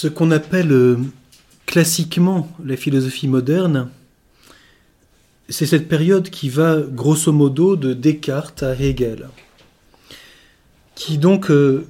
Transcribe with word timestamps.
Ce 0.00 0.08
qu'on 0.08 0.30
appelle 0.30 0.72
euh, 0.72 0.96
classiquement 1.66 2.50
la 2.64 2.78
philosophie 2.78 3.28
moderne, 3.28 3.90
c'est 5.50 5.66
cette 5.66 5.88
période 5.88 6.30
qui 6.30 6.48
va 6.48 6.80
grosso 6.80 7.30
modo 7.32 7.76
de 7.76 7.92
Descartes 7.92 8.62
à 8.62 8.74
Hegel, 8.74 9.28
qui 10.94 11.18
donc, 11.18 11.50
euh, 11.50 11.86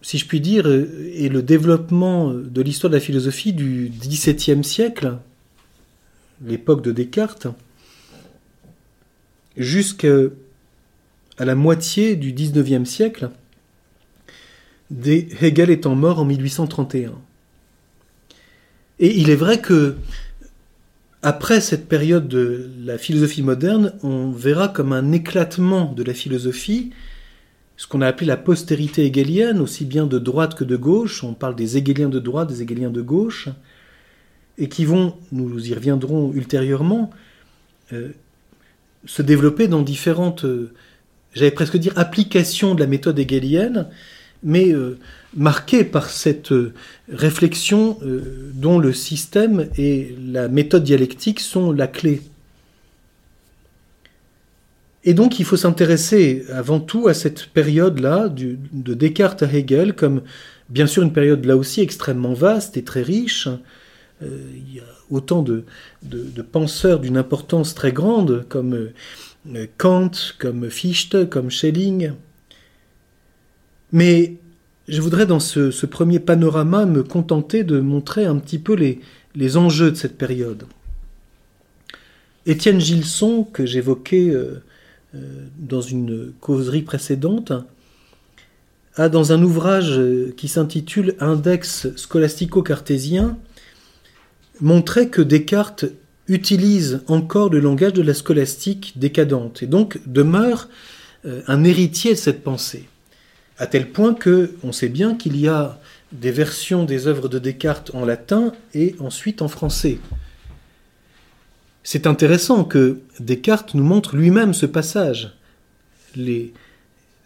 si 0.00 0.16
je 0.16 0.24
puis 0.24 0.40
dire, 0.40 0.66
est 0.66 1.28
le 1.28 1.42
développement 1.42 2.32
de 2.32 2.62
l'histoire 2.62 2.90
de 2.90 2.96
la 2.96 3.02
philosophie 3.02 3.52
du 3.52 3.92
XVIIe 3.94 4.64
siècle, 4.64 5.18
l'époque 6.42 6.80
de 6.80 6.92
Descartes, 6.92 7.48
jusqu'à 9.58 10.30
la 11.38 11.54
moitié 11.54 12.16
du 12.16 12.32
XIXe 12.32 12.88
siècle, 12.88 13.28
Hegel 15.04 15.70
étant 15.70 15.94
mort 15.94 16.18
en 16.18 16.24
1831. 16.24 17.12
Et 18.98 19.18
il 19.18 19.30
est 19.30 19.36
vrai 19.36 19.60
que 19.60 19.96
après 21.22 21.60
cette 21.60 21.88
période 21.88 22.28
de 22.28 22.68
la 22.84 22.98
philosophie 22.98 23.42
moderne, 23.42 23.94
on 24.02 24.30
verra 24.30 24.68
comme 24.68 24.92
un 24.92 25.12
éclatement 25.12 25.92
de 25.92 26.02
la 26.02 26.14
philosophie, 26.14 26.90
ce 27.76 27.86
qu'on 27.86 28.00
a 28.00 28.08
appelé 28.08 28.26
la 28.26 28.36
postérité 28.36 29.06
hegelienne, 29.06 29.60
aussi 29.60 29.84
bien 29.84 30.06
de 30.06 30.18
droite 30.18 30.54
que 30.54 30.64
de 30.64 30.76
gauche. 30.76 31.24
On 31.24 31.34
parle 31.34 31.54
des 31.54 31.76
hegeliens 31.76 32.08
de 32.08 32.18
droite, 32.18 32.48
des 32.48 32.62
hegeliens 32.62 32.90
de 32.90 33.02
gauche, 33.02 33.48
et 34.58 34.68
qui 34.68 34.84
vont, 34.84 35.16
nous 35.30 35.68
y 35.68 35.74
reviendrons 35.74 36.32
ultérieurement, 36.32 37.10
euh, 37.92 38.10
se 39.04 39.22
développer 39.22 39.68
dans 39.68 39.82
différentes, 39.82 40.44
euh, 40.44 40.72
j'allais 41.34 41.50
presque 41.50 41.76
dire, 41.76 41.92
applications 41.96 42.74
de 42.74 42.80
la 42.80 42.86
méthode 42.86 43.18
hegelienne, 43.18 43.88
mais 44.42 44.72
euh, 44.72 44.98
marqué 45.34 45.84
par 45.84 46.10
cette 46.10 46.52
euh, 46.52 46.72
réflexion 47.10 47.98
euh, 48.02 48.50
dont 48.54 48.78
le 48.78 48.92
système 48.92 49.68
et 49.76 50.14
la 50.20 50.48
méthode 50.48 50.84
dialectique 50.84 51.40
sont 51.40 51.72
la 51.72 51.86
clé. 51.86 52.22
Et 55.04 55.14
donc 55.14 55.40
il 55.40 55.44
faut 55.44 55.56
s'intéresser 55.56 56.44
avant 56.52 56.80
tout 56.80 57.08
à 57.08 57.14
cette 57.14 57.46
période-là, 57.46 58.28
de 58.28 58.94
Descartes 58.94 59.42
à 59.42 59.52
Hegel, 59.52 59.94
comme 59.94 60.22
bien 60.68 60.86
sûr 60.86 61.02
une 61.02 61.12
période 61.12 61.44
là 61.44 61.56
aussi 61.56 61.80
extrêmement 61.80 62.34
vaste 62.34 62.76
et 62.76 62.84
très 62.84 63.02
riche. 63.02 63.48
il 64.20 64.76
y 64.76 64.78
a 64.78 64.84
autant 65.10 65.42
de, 65.42 65.64
de 66.04 66.42
penseurs 66.42 67.00
d'une 67.00 67.16
importance 67.16 67.74
très 67.74 67.90
grande, 67.90 68.46
comme 68.48 68.90
Kant, 69.76 70.12
comme 70.38 70.70
Fichte, 70.70 71.28
comme 71.28 71.50
Schelling. 71.50 72.12
Mais 73.92 74.36
je 74.88 75.00
voudrais 75.00 75.26
dans 75.26 75.40
ce, 75.40 75.86
premier 75.86 76.18
panorama 76.18 76.86
me 76.86 77.02
contenter 77.02 77.64
de 77.64 77.80
montrer 77.80 78.24
un 78.24 78.36
petit 78.36 78.58
peu 78.58 78.74
les, 78.74 79.56
enjeux 79.56 79.90
de 79.90 79.96
cette 79.96 80.18
période. 80.18 80.64
Étienne 82.46 82.80
Gilson, 82.80 83.44
que 83.44 83.66
j'évoquais 83.66 84.30
euh, 84.30 84.62
euh, 85.14 85.46
dans 85.58 85.80
une 85.80 86.32
causerie 86.40 86.82
précédente, 86.82 87.52
a 88.96 89.08
dans 89.08 89.32
un 89.32 89.42
ouvrage 89.42 90.00
qui 90.36 90.48
s'intitule 90.48 91.14
Index 91.20 91.94
scolastico-cartésien 91.96 93.38
montré 94.60 95.08
que 95.08 95.22
Descartes 95.22 95.86
utilise 96.28 97.02
encore 97.08 97.50
le 97.50 97.60
langage 97.60 97.92
de 97.92 98.02
la 98.02 98.14
scolastique 98.14 98.94
décadente 98.96 99.62
et 99.62 99.66
donc 99.66 100.00
demeure 100.06 100.68
euh, 101.24 101.42
un 101.46 101.64
héritier 101.64 102.12
de 102.12 102.18
cette 102.18 102.42
pensée 102.42 102.88
à 103.62 103.68
tel 103.68 103.92
point 103.92 104.12
que 104.12 104.56
on 104.64 104.72
sait 104.72 104.88
bien 104.88 105.14
qu'il 105.14 105.36
y 105.36 105.46
a 105.46 105.78
des 106.10 106.32
versions 106.32 106.82
des 106.82 107.06
œuvres 107.06 107.28
de 107.28 107.38
Descartes 107.38 107.92
en 107.94 108.04
latin 108.04 108.52
et 108.74 108.96
ensuite 108.98 109.40
en 109.40 109.46
français. 109.46 110.00
C'est 111.84 112.08
intéressant 112.08 112.64
que 112.64 113.02
Descartes 113.20 113.74
nous 113.74 113.84
montre 113.84 114.16
lui-même 114.16 114.52
ce 114.52 114.66
passage, 114.66 115.36
les, 116.16 116.52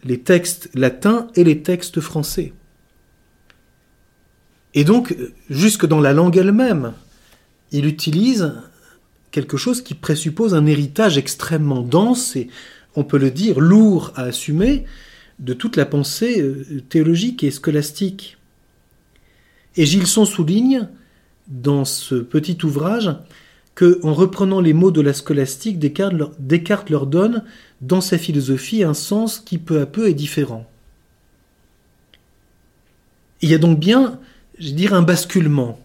les 0.04 0.20
textes 0.20 0.69
latins 0.75 1.28
et 1.36 1.42
les 1.42 1.62
textes 1.62 2.00
français. 2.00 2.52
Et 4.75 4.84
donc, 4.84 5.16
jusque 5.48 5.86
dans 5.86 6.00
la 6.00 6.12
langue 6.12 6.36
elle-même, 6.36 6.92
il 7.72 7.86
utilise 7.86 8.52
quelque 9.30 9.56
chose 9.56 9.80
qui 9.80 9.94
présuppose 9.94 10.52
un 10.52 10.66
héritage 10.66 11.16
extrêmement 11.16 11.80
dense 11.80 12.36
et, 12.36 12.48
on 12.94 13.04
peut 13.04 13.19
le 13.19 13.30
dire, 13.30 13.58
lourd 13.58 14.12
à 14.16 14.25
assumer, 14.25 14.84
de 15.38 15.52
toute 15.52 15.76
la 15.76 15.86
pensée 15.86 16.41
euh, 16.41 16.82
théologique 16.88 17.44
et 17.44 17.50
scolastique. 17.50 18.38
Et 19.76 19.84
Gilson 19.84 20.24
souligne, 20.24 20.88
dans 21.48 21.84
ce 21.84 22.14
petit 22.14 22.58
ouvrage, 22.64 23.14
que, 23.75 24.00
en 24.02 24.14
reprenant 24.14 24.60
les 24.60 24.72
mots 24.72 24.91
de 24.91 25.02
la 25.02 25.12
scolastique, 25.12 25.78
Descartes 25.78 26.88
leur, 26.91 27.06
donne, 27.06 27.44
dans 27.82 28.00
sa 28.00 28.16
philosophie, 28.16 28.82
un 28.82 28.94
sens 28.94 29.38
qui 29.38 29.58
peu 29.58 29.80
à 29.80 29.86
peu 29.86 30.08
est 30.08 30.14
différent. 30.14 30.69
Il 33.42 33.50
y 33.50 33.54
a 33.54 33.58
donc 33.58 33.78
bien, 33.78 34.19
je 34.58 34.70
dire, 34.70 34.94
un 34.94 35.02
basculement. 35.02 35.78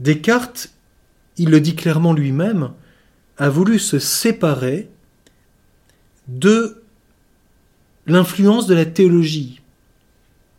Descartes, 0.00 0.70
il 1.36 1.50
le 1.50 1.60
dit 1.60 1.76
clairement 1.76 2.12
lui-même, 2.12 2.72
a 3.36 3.48
voulu 3.48 3.78
se 3.78 4.00
séparer 4.00 4.88
de 6.26 6.82
l'influence 8.08 8.66
de 8.66 8.74
la 8.74 8.84
théologie, 8.84 9.60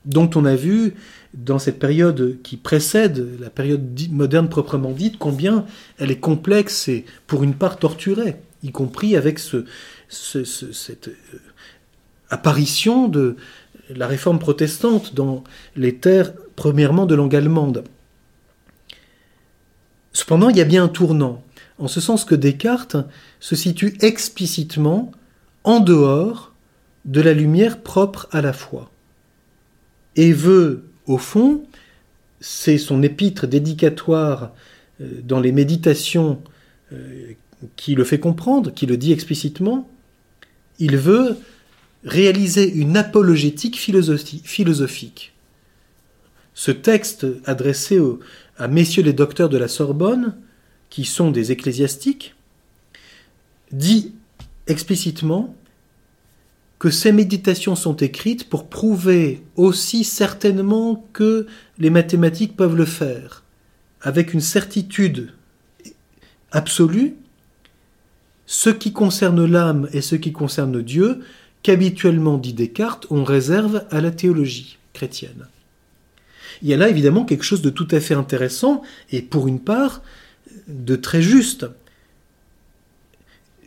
dont 0.06 0.30
on 0.36 0.46
a 0.46 0.56
vu 0.56 0.94
dans 1.34 1.60
cette 1.60 1.80
période 1.80 2.38
qui 2.44 2.58
précède 2.58 3.40
la 3.40 3.50
période 3.50 4.00
moderne 4.12 4.50
proprement 4.50 4.92
dite, 4.92 5.18
combien 5.20 5.66
elle 5.98 6.12
est 6.12 6.20
complexe 6.20 6.88
et 6.88 7.06
pour 7.28 7.44
une 7.44 7.54
part 7.54 7.78
torturée, 7.78 8.38
y 8.64 8.72
compris 8.72 9.16
avec 9.16 9.40
ce, 9.40 9.66
cette 10.10 11.10
euh, 11.10 11.40
apparition 12.30 13.08
de 13.08 13.36
la 13.90 14.08
réforme 14.08 14.40
protestante 14.40 15.16
dans 15.16 15.44
les 15.76 15.96
terres, 15.96 16.34
premièrement, 16.56 17.06
de 17.06 17.16
langue 17.16 17.36
allemande. 17.36 17.84
Cependant, 20.14 20.50
il 20.50 20.58
y 20.58 20.62
a 20.62 20.66
bien 20.66 20.84
un 20.84 20.90
tournant, 20.90 21.44
en 21.78 21.88
ce 21.88 22.02
sens 22.02 22.26
que 22.26 22.36
Descartes 22.36 22.98
se 23.40 23.56
situe 23.56 23.98
explicitement 24.02 25.12
en 25.64 25.80
dehors 25.80 26.49
de 27.06 27.22
la 27.22 27.34
lumière 27.34 27.82
propre 27.82 28.28
à 28.32 28.42
la 28.42 28.54
foi. 28.54 28.92
Et 30.16 30.34
veut, 30.34 30.84
au 31.06 31.18
fond, 31.18 31.64
c'est 32.40 32.78
son 32.78 33.02
épître 33.04 33.48
dédicatoire 33.48 34.52
euh, 35.02 35.22
dans 35.24 35.40
les 35.40 35.52
méditations 35.52 36.42
euh, 36.92 37.34
qui 37.76 37.96
le 37.96 38.04
fait 38.04 38.20
comprendre, 38.20 38.74
qui 38.74 38.86
le 38.86 38.98
dit 38.98 39.12
explicitement, 39.12 39.90
il 40.80 40.98
veut 40.98 41.38
réaliser 42.06 42.72
une 42.72 42.96
apologétique 42.96 43.78
philosophique. 43.78 45.34
Ce 46.54 46.72
texte 46.72 47.28
adressé 47.46 48.00
à 48.58 48.68
messieurs 48.68 49.04
les 49.04 49.14
docteurs 49.14 49.50
de 49.50 49.58
la 49.58 49.68
Sorbonne, 49.68 50.36
qui 50.90 51.04
sont 51.06 51.32
des 51.32 51.52
ecclésiastiques, 51.52 52.36
dit 53.72 54.14
explicitement 54.68 55.56
que 56.80 56.90
ces 56.90 57.12
méditations 57.12 57.76
sont 57.76 57.98
écrites 57.98 58.50
pour 58.50 58.70
prouver 58.70 59.44
aussi 59.58 60.06
certainement 60.06 61.06
que 61.12 61.46
les 61.78 61.90
mathématiques 61.90 62.56
peuvent 62.56 62.78
le 62.78 62.86
faire, 62.86 63.44
avec 64.02 64.34
une 64.34 64.40
certitude 64.40 65.34
absolue, 66.52 67.16
ce 68.46 68.70
qui 68.70 68.94
concerne 68.94 69.46
l'âme 69.46 69.90
et 69.94 70.02
ce 70.02 70.16
qui 70.16 70.32
concerne 70.32 70.82
Dieu, 70.82 71.20
qu'habituellement, 71.62 72.38
dit 72.38 72.54
Descartes, 72.54 73.06
on 73.10 73.26
réserve 73.26 73.86
à 73.92 74.00
la 74.00 74.12
théologie 74.12 74.78
chrétienne. 74.94 75.48
Il 76.62 76.70
y 76.70 76.74
a 76.74 76.78
là 76.78 76.90
évidemment 76.90 77.26
quelque 77.26 77.44
chose 77.44 77.62
de 77.62 77.70
tout 77.70 77.88
à 77.92 78.00
fait 78.00 78.16
intéressant 78.16 78.82
et 79.12 79.22
pour 79.22 79.48
une 79.48 79.60
part 79.60 80.02
de 80.68 80.96
très 80.96 81.22
juste. 81.22 81.68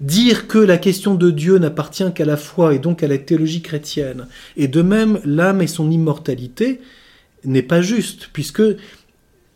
Dire 0.02 0.48
que 0.48 0.58
la 0.58 0.78
question 0.78 1.14
de 1.14 1.30
Dieu 1.30 1.58
n'appartient 1.58 2.12
qu'à 2.14 2.24
la 2.24 2.36
foi 2.36 2.74
et 2.74 2.78
donc 2.78 3.02
à 3.02 3.08
la 3.08 3.18
théologie 3.18 3.62
chrétienne, 3.62 4.26
et 4.56 4.68
de 4.68 4.82
même 4.82 5.20
l'âme 5.24 5.62
et 5.62 5.66
son 5.66 5.90
immortalité, 5.90 6.80
n'est 7.44 7.62
pas 7.62 7.82
juste, 7.82 8.28
puisque 8.32 8.62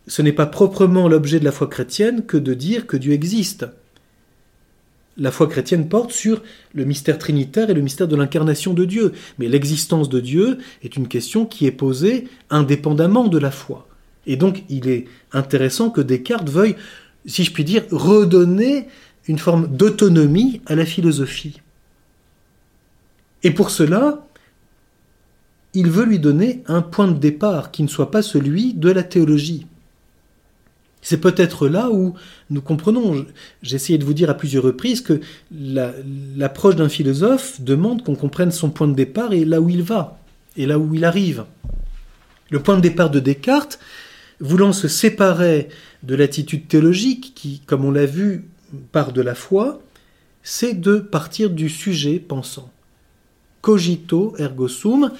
ce 0.07 0.21
n'est 0.21 0.33
pas 0.33 0.45
proprement 0.45 1.07
l'objet 1.07 1.39
de 1.39 1.45
la 1.45 1.51
foi 1.51 1.67
chrétienne 1.67 2.25
que 2.25 2.37
de 2.37 2.53
dire 2.53 2.87
que 2.87 2.97
Dieu 2.97 3.13
existe. 3.13 3.65
La 5.17 5.31
foi 5.31 5.47
chrétienne 5.47 5.89
porte 5.89 6.11
sur 6.11 6.43
le 6.73 6.85
mystère 6.85 7.17
trinitaire 7.17 7.69
et 7.69 7.73
le 7.73 7.81
mystère 7.81 8.07
de 8.07 8.15
l'incarnation 8.15 8.73
de 8.73 8.85
Dieu, 8.85 9.13
mais 9.39 9.47
l'existence 9.47 10.09
de 10.09 10.19
Dieu 10.19 10.59
est 10.83 10.95
une 10.95 11.07
question 11.07 11.45
qui 11.45 11.65
est 11.65 11.71
posée 11.71 12.27
indépendamment 12.49 13.27
de 13.27 13.37
la 13.37 13.51
foi. 13.51 13.87
Et 14.27 14.35
donc 14.35 14.63
il 14.69 14.87
est 14.87 15.05
intéressant 15.33 15.89
que 15.89 16.01
Descartes 16.01 16.49
veuille, 16.49 16.75
si 17.25 17.43
je 17.43 17.51
puis 17.51 17.63
dire, 17.63 17.83
redonner 17.91 18.87
une 19.27 19.39
forme 19.39 19.67
d'autonomie 19.67 20.61
à 20.65 20.75
la 20.75 20.85
philosophie. 20.85 21.61
Et 23.43 23.51
pour 23.51 23.69
cela, 23.69 24.25
il 25.73 25.89
veut 25.89 26.05
lui 26.05 26.19
donner 26.19 26.63
un 26.67 26.81
point 26.81 27.07
de 27.07 27.17
départ 27.17 27.71
qui 27.71 27.83
ne 27.83 27.87
soit 27.87 28.11
pas 28.11 28.21
celui 28.21 28.73
de 28.73 28.89
la 28.89 29.03
théologie. 29.03 29.67
C'est 31.01 31.21
peut-être 31.21 31.67
là 31.67 31.89
où 31.91 32.15
nous 32.49 32.61
comprenons, 32.61 33.25
j'ai 33.61 33.75
essayé 33.75 33.97
de 33.97 34.03
vous 34.03 34.13
dire 34.13 34.29
à 34.29 34.33
plusieurs 34.33 34.63
reprises 34.63 35.01
que 35.01 35.21
l'approche 35.51 36.75
d'un 36.75 36.89
philosophe 36.89 37.61
demande 37.61 38.03
qu'on 38.03 38.15
comprenne 38.15 38.51
son 38.51 38.71
point 38.71 38.87
de 38.87 38.95
départ 38.95 39.33
et 39.33 39.45
là 39.45 39.61
où 39.61 39.69
il 39.69 39.83
va, 39.83 40.19
et 40.57 40.65
là 40.65 40.79
où 40.79 40.95
il 40.95 41.05
arrive. 41.05 41.45
Le 42.49 42.61
point 42.61 42.75
de 42.75 42.81
départ 42.81 43.09
de 43.09 43.19
Descartes, 43.19 43.79
voulant 44.39 44.73
se 44.73 44.87
séparer 44.87 45.69
de 46.03 46.15
l'attitude 46.15 46.67
théologique 46.67 47.33
qui, 47.35 47.61
comme 47.65 47.85
on 47.85 47.91
l'a 47.91 48.05
vu, 48.05 48.45
part 48.91 49.13
de 49.13 49.21
la 49.21 49.35
foi, 49.35 49.81
c'est 50.43 50.79
de 50.79 50.97
partir 50.97 51.49
du 51.49 51.69
sujet 51.69 52.19
pensant. 52.19 52.71
Cogito 53.61 54.33
ergo 54.37 54.67
sum, 54.67 55.11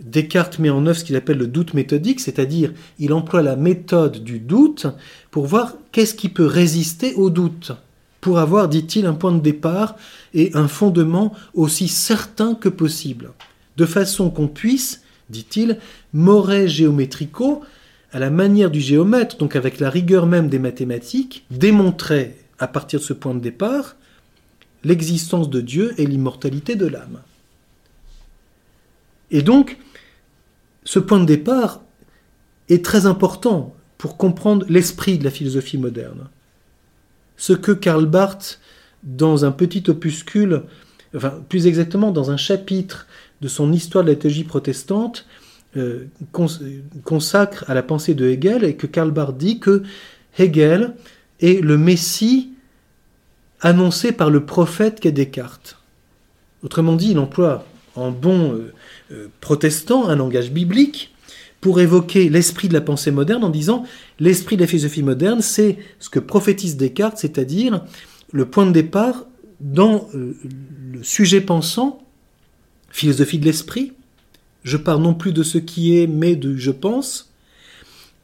Descartes 0.00 0.58
met 0.58 0.70
en 0.70 0.86
œuvre 0.86 0.98
ce 0.98 1.04
qu'il 1.04 1.16
appelle 1.16 1.38
le 1.38 1.46
doute 1.46 1.72
méthodique, 1.72 2.20
c'est-à-dire 2.20 2.72
il 2.98 3.12
emploie 3.12 3.42
la 3.42 3.56
méthode 3.56 4.24
du 4.24 4.40
doute 4.40 4.86
pour 5.30 5.46
voir 5.46 5.74
qu'est-ce 5.92 6.14
qui 6.14 6.28
peut 6.28 6.46
résister 6.46 7.14
au 7.14 7.30
doute, 7.30 7.72
pour 8.20 8.38
avoir, 8.38 8.68
dit-il, 8.68 9.06
un 9.06 9.14
point 9.14 9.32
de 9.32 9.40
départ 9.40 9.96
et 10.34 10.50
un 10.54 10.68
fondement 10.68 11.32
aussi 11.54 11.88
certain 11.88 12.54
que 12.54 12.68
possible, 12.68 13.30
de 13.76 13.86
façon 13.86 14.30
qu'on 14.30 14.48
puisse, 14.48 15.02
dit-il, 15.30 15.78
more 16.12 16.66
géométrico, 16.66 17.62
à 18.12 18.18
la 18.18 18.30
manière 18.30 18.70
du 18.70 18.80
géomètre, 18.80 19.38
donc 19.38 19.56
avec 19.56 19.78
la 19.80 19.90
rigueur 19.90 20.26
même 20.26 20.48
des 20.48 20.58
mathématiques, 20.58 21.44
démontrer, 21.50 22.36
à 22.58 22.68
partir 22.68 23.00
de 23.00 23.04
ce 23.04 23.12
point 23.12 23.34
de 23.34 23.40
départ, 23.40 23.96
l'existence 24.84 25.50
de 25.50 25.60
Dieu 25.60 25.94
et 25.98 26.06
l'immortalité 26.06 26.76
de 26.76 26.86
l'âme. 26.86 27.20
Et 29.30 29.42
donc, 29.42 29.78
ce 30.84 30.98
point 30.98 31.20
de 31.20 31.24
départ 31.24 31.82
est 32.68 32.84
très 32.84 33.06
important 33.06 33.74
pour 33.98 34.16
comprendre 34.16 34.66
l'esprit 34.68 35.18
de 35.18 35.24
la 35.24 35.30
philosophie 35.30 35.78
moderne. 35.78 36.28
Ce 37.36 37.52
que 37.52 37.72
Karl 37.72 38.06
Barth, 38.06 38.60
dans 39.02 39.44
un 39.44 39.50
petit 39.50 39.84
opuscule, 39.88 40.62
enfin 41.16 41.42
plus 41.48 41.66
exactement 41.66 42.10
dans 42.10 42.30
un 42.30 42.36
chapitre 42.36 43.06
de 43.40 43.48
son 43.48 43.72
Histoire 43.72 44.04
de 44.04 44.10
la 44.10 44.16
théologie 44.16 44.44
protestante, 44.44 45.26
euh, 45.76 46.06
consacre 47.02 47.64
à 47.68 47.74
la 47.74 47.82
pensée 47.82 48.14
de 48.14 48.28
Hegel 48.28 48.62
et 48.62 48.76
que 48.76 48.86
Karl 48.86 49.10
Barth 49.10 49.36
dit 49.36 49.58
que 49.58 49.82
Hegel 50.38 50.94
est 51.40 51.62
le 51.62 51.78
Messie 51.78 52.50
annoncé 53.60 54.12
par 54.12 54.30
le 54.30 54.44
prophète 54.44 55.00
qu'est 55.00 55.12
Descartes. 55.12 55.78
Autrement 56.62 56.96
dit, 56.96 57.12
il 57.12 57.18
emploie 57.18 57.64
en 57.94 58.10
bon 58.10 58.52
euh, 58.52 58.72
euh, 59.12 59.28
protestant 59.40 60.08
un 60.08 60.16
langage 60.16 60.50
biblique 60.50 61.14
pour 61.60 61.80
évoquer 61.80 62.28
l'esprit 62.28 62.68
de 62.68 62.74
la 62.74 62.80
pensée 62.80 63.10
moderne 63.10 63.44
en 63.44 63.50
disant 63.50 63.84
l'esprit 64.20 64.56
de 64.56 64.62
la 64.62 64.66
philosophie 64.66 65.02
moderne, 65.02 65.40
c'est 65.40 65.78
ce 65.98 66.10
que 66.10 66.18
prophétise 66.18 66.76
Descartes, 66.76 67.18
c'est-à-dire 67.18 67.84
le 68.32 68.44
point 68.44 68.66
de 68.66 68.72
départ 68.72 69.26
dans 69.60 70.08
le 70.12 71.02
sujet 71.02 71.40
pensant, 71.40 72.02
philosophie 72.90 73.38
de 73.38 73.46
l'esprit, 73.46 73.92
je 74.62 74.76
pars 74.76 74.98
non 74.98 75.14
plus 75.14 75.32
de 75.32 75.42
ce 75.42 75.58
qui 75.58 75.96
est, 75.96 76.06
mais 76.06 76.36
de 76.36 76.56
je 76.56 76.70
pense. 76.70 77.32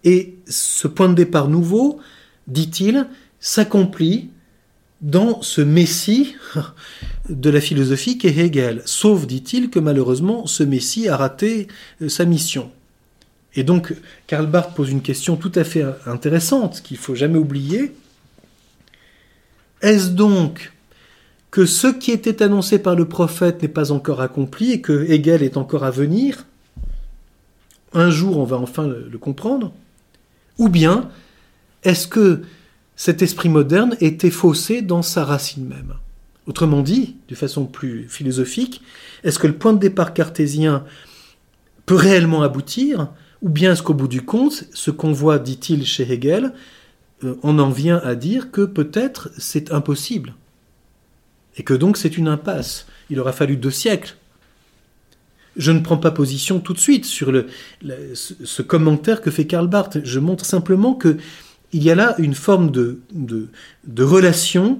Et 0.04 0.36
ce 0.48 0.88
point 0.88 1.08
de 1.08 1.14
départ 1.14 1.48
nouveau, 1.48 2.00
dit-il, 2.50 3.06
s'accomplit 3.41 4.31
dans 5.00 5.41
ce 5.41 5.62
Messie 5.62 6.37
de 7.29 7.49
la 7.49 7.61
philosophie 7.61 8.19
qu'est 8.19 8.37
Hegel. 8.37 8.82
Sauf, 8.85 9.26
dit-il, 9.26 9.70
que 9.70 9.79
malheureusement, 9.79 10.47
ce 10.47 10.62
Messie 10.62 11.08
a 11.08 11.17
raté 11.17 11.69
euh, 12.02 12.08
sa 12.08 12.25
mission. 12.26 12.70
Et 13.55 13.64
donc, 13.64 13.94
Karl 14.26 14.47
Barth 14.47 14.76
pose 14.76 14.91
une 14.91 15.02
question 15.02 15.37
tout 15.37 15.52
à 15.55 15.64
fait 15.64 15.85
intéressante 16.06 16.82
qu'il 16.82 16.99
faut 16.99 17.14
jamais 17.14 17.38
oublier. 17.38 17.93
Est-ce 19.82 20.11
donc 20.11 20.73
que 21.50 21.67
ce 21.67 21.88
qui 21.88 22.12
était 22.12 22.43
annoncé 22.43 22.79
par 22.79 22.94
le 22.94 23.08
prophète 23.08 23.62
n'est 23.62 23.69
pas 23.69 23.91
encore 23.93 24.20
accompli 24.20 24.73
et 24.73 24.81
que 24.81 25.11
Hegel 25.11 25.43
est 25.43 25.56
encore 25.56 25.85
à 25.85 25.91
venir, 25.91 26.47
un 27.93 28.11
jour 28.11 28.38
on 28.38 28.44
va 28.44 28.56
enfin 28.56 28.87
le, 28.87 29.19
comprendre, 29.19 29.73
ou 30.58 30.69
bien 30.69 31.11
est-ce 31.82 32.06
que 32.06 32.42
cet 32.96 33.22
esprit 33.22 33.48
moderne 33.48 33.96
était 34.00 34.30
faussé 34.30 34.82
dans 34.82 35.02
sa 35.02 35.24
racine 35.24 35.66
même? 35.66 35.94
Autrement 36.46 36.82
dit, 36.82 37.16
de 37.28 37.34
façon 37.34 37.66
plus 37.66 38.08
philosophique, 38.08 38.82
est-ce 39.24 39.38
que 39.38 39.46
le 39.46 39.56
point 39.56 39.72
de 39.72 39.78
départ 39.78 40.14
cartésien 40.14 40.84
peut 41.86 41.94
réellement 41.94 42.42
aboutir 42.42 43.08
ou 43.42 43.48
bien 43.48 43.72
est-ce 43.72 43.82
qu'au 43.82 43.94
bout 43.94 44.08
du 44.08 44.22
compte, 44.22 44.64
ce 44.72 44.90
qu'on 44.90 45.12
voit, 45.12 45.38
dit-il 45.38 45.86
chez 45.86 46.10
Hegel, 46.12 46.52
euh, 47.24 47.36
on 47.42 47.58
en 47.58 47.70
vient 47.70 47.98
à 48.04 48.14
dire 48.14 48.50
que 48.50 48.62
peut-être 48.62 49.30
c'est 49.38 49.72
impossible? 49.72 50.34
Et 51.56 51.62
que 51.62 51.74
donc 51.74 51.96
c'est 51.96 52.16
une 52.16 52.28
impasse. 52.28 52.86
Il 53.08 53.18
aura 53.18 53.32
fallu 53.32 53.56
deux 53.56 53.70
siècles. 53.70 54.16
Je 55.56 55.72
ne 55.72 55.80
prends 55.80 55.96
pas 55.96 56.10
position 56.10 56.60
tout 56.60 56.72
de 56.72 56.78
suite 56.78 57.04
sur 57.04 57.32
le, 57.32 57.46
ce 58.14 58.62
commentaire 58.62 59.20
que 59.20 59.30
fait 59.30 59.46
Karl 59.46 59.66
Barth. 59.66 59.98
Je 60.04 60.20
montre 60.20 60.44
simplement 60.44 60.94
que 60.94 61.16
il 61.72 61.82
y 61.82 61.90
a 61.90 61.94
là 61.94 62.14
une 62.19 62.34
forme 62.34 62.70
de, 62.70 63.00
relation 63.99 64.78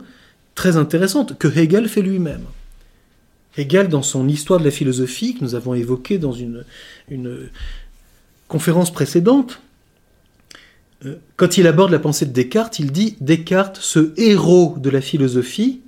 très 0.55 0.77
intéressante 0.77 1.39
que 1.39 1.49
Hegel 1.49 1.89
fait 1.89 2.03
lui-même. 2.03 2.45
Hegel, 3.57 3.89
dans 3.89 4.03
son 4.03 4.29
Histoire 4.29 4.61
de 4.61 4.65
la 4.65 4.71
philosophie, 4.71 5.35
que 5.35 5.45
nous 5.45 5.55
avons 5.55 5.75
évoqué 5.75 6.19
dans 6.19 6.33
une, 6.33 6.65
une 7.09 7.49
conférence 8.49 8.93
précédente, 8.93 9.61
euh, 11.05 11.17
quand 11.37 11.57
il 11.57 11.67
aborde 11.67 11.91
la 11.91 11.99
pensée 11.99 12.27
de 12.27 12.33
Descartes, 12.33 12.79
il 12.79 12.93
dit 12.93 13.17
Descartes, 13.21 13.79
ce 13.81 14.13
héros 14.17 14.77
de 14.79 14.91
la 14.91 15.01
philosophie, 15.01 15.81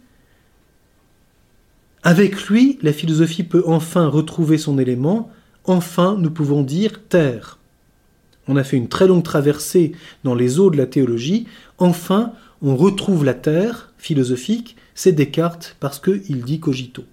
avec 2.03 2.49
lui, 2.49 2.79
la 2.83 2.93
philosophie 2.93 3.45
peut 3.45 3.62
enfin 3.67 4.09
retrouver 4.09 4.59
son 4.59 4.79
élément, 4.79 5.31
enfin 5.65 6.17
nous 6.19 6.31
pouvons 6.31 6.62
dire 6.62 7.00
terre. 7.09 7.59
On 8.49 8.57
a 8.57 8.65
fait 8.65 8.77
une 8.77 8.89
très 8.89 9.07
longue 9.07 9.23
traversée 9.23 9.93
dans 10.25 10.35
les 10.35 10.59
eaux 10.59 10.71
de 10.71 10.77
la 10.77 10.87
théologie, 10.87 11.47
enfin 11.79 12.33
on 12.61 12.77
retrouve 12.77 13.25
la 13.25 13.35
terre 13.35 13.93
philosophique, 13.99 14.77
c'est 14.95 15.13
Descartes 15.13 15.77
parce 15.81 15.99
qu'il 15.99 16.43
dit 16.45 16.61
cogito. 16.61 17.05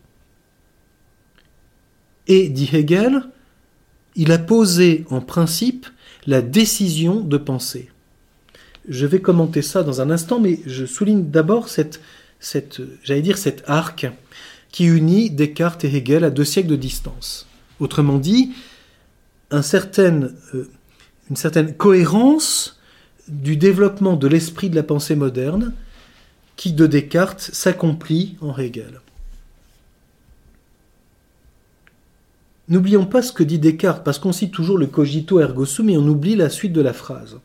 Et, 2.28 2.50
dit 2.50 2.70
Hegel, 2.72 3.24
il 4.16 4.32
a 4.32 4.38
posé 4.38 5.06
en 5.10 5.22
principe 5.22 5.88
la 6.28 6.42
décision 6.42 7.22
de 7.22 7.38
penser. 7.38 7.90
Je 8.88 9.06
vais 9.08 9.20
commenter 9.20 9.62
ça 9.62 9.84
dans 9.84 10.02
un 10.02 10.12
instant, 10.12 10.40
mais 10.40 10.60
je 10.66 10.86
souligne 10.86 11.30
d'abord 11.30 11.70
cet 11.70 12.00
arc 13.66 14.08
qui 14.72 14.86
unit 14.86 15.32
Descartes 15.32 15.84
et 15.86 15.96
Hegel 15.96 16.24
à 16.24 16.30
deux 16.30 16.46
siècles 16.46 16.70
de 16.70 16.76
distance. 16.76 17.48
Autrement 17.80 18.20
dit, 18.20 18.52
euh, 19.52 19.62
une 21.30 21.36
certaine 21.36 21.76
cohérence 21.76 22.80
du 23.28 23.56
développement 23.56 24.16
de 24.16 24.28
l'esprit 24.28 24.70
de 24.70 24.76
la 24.76 24.84
pensée 24.84 25.16
moderne 25.16 25.74
qui, 26.56 26.74
de 26.74 26.88
Descartes, 26.88 27.50
s'accomplit 27.54 28.38
en 28.42 28.58
Hegel. 28.58 29.02
N'oublions 32.68 33.06
pas 33.06 33.22
ce 33.22 33.32
que 33.32 33.44
dit 33.44 33.60
Descartes, 33.60 34.04
parce 34.04 34.20
qu'on 34.20 34.32
cite 34.32 34.52
toujours 34.52 34.78
le 34.78 34.88
cogito 34.88 35.40
ergo 35.40 35.66
sum 35.66 35.90
et 35.90 35.98
on 35.98 36.08
oublie 36.08 36.36
la 36.36 36.50
suite 36.50 36.74
de 36.74 36.82
la 36.82 36.94
phrase. 36.94 37.40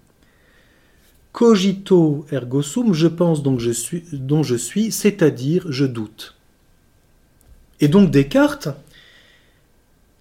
Cogito 1.33 2.27
ergo 2.31 2.63
sum, 2.63 2.93
je 2.93 3.07
pense 3.07 3.43
donc 3.43 3.61
dont 4.13 4.43
je 4.43 4.57
suis, 4.57 4.93
c'est-à-dire 4.93 5.65
je 5.71 5.87
doute. 5.87 6.35
Et 7.81 7.89
donc 7.89 8.11
Descartes, 8.11 8.69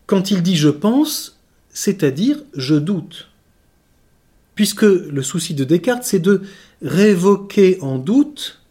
quand 0.06 0.32
il 0.32 0.42
dit 0.42 0.56
je 0.56 0.70
pense, 0.70 1.40
c'est-à-dire 1.70 2.38
je 2.56 2.76
doute. 2.76 3.30
Puisque 4.56 4.84
le 4.84 5.24
souci 5.24 5.54
de 5.54 5.64
Descartes, 5.64 6.04
c'est 6.04 6.20
de 6.20 6.42
révoquer 6.82 7.80
en 7.82 7.98
doute 7.98 8.62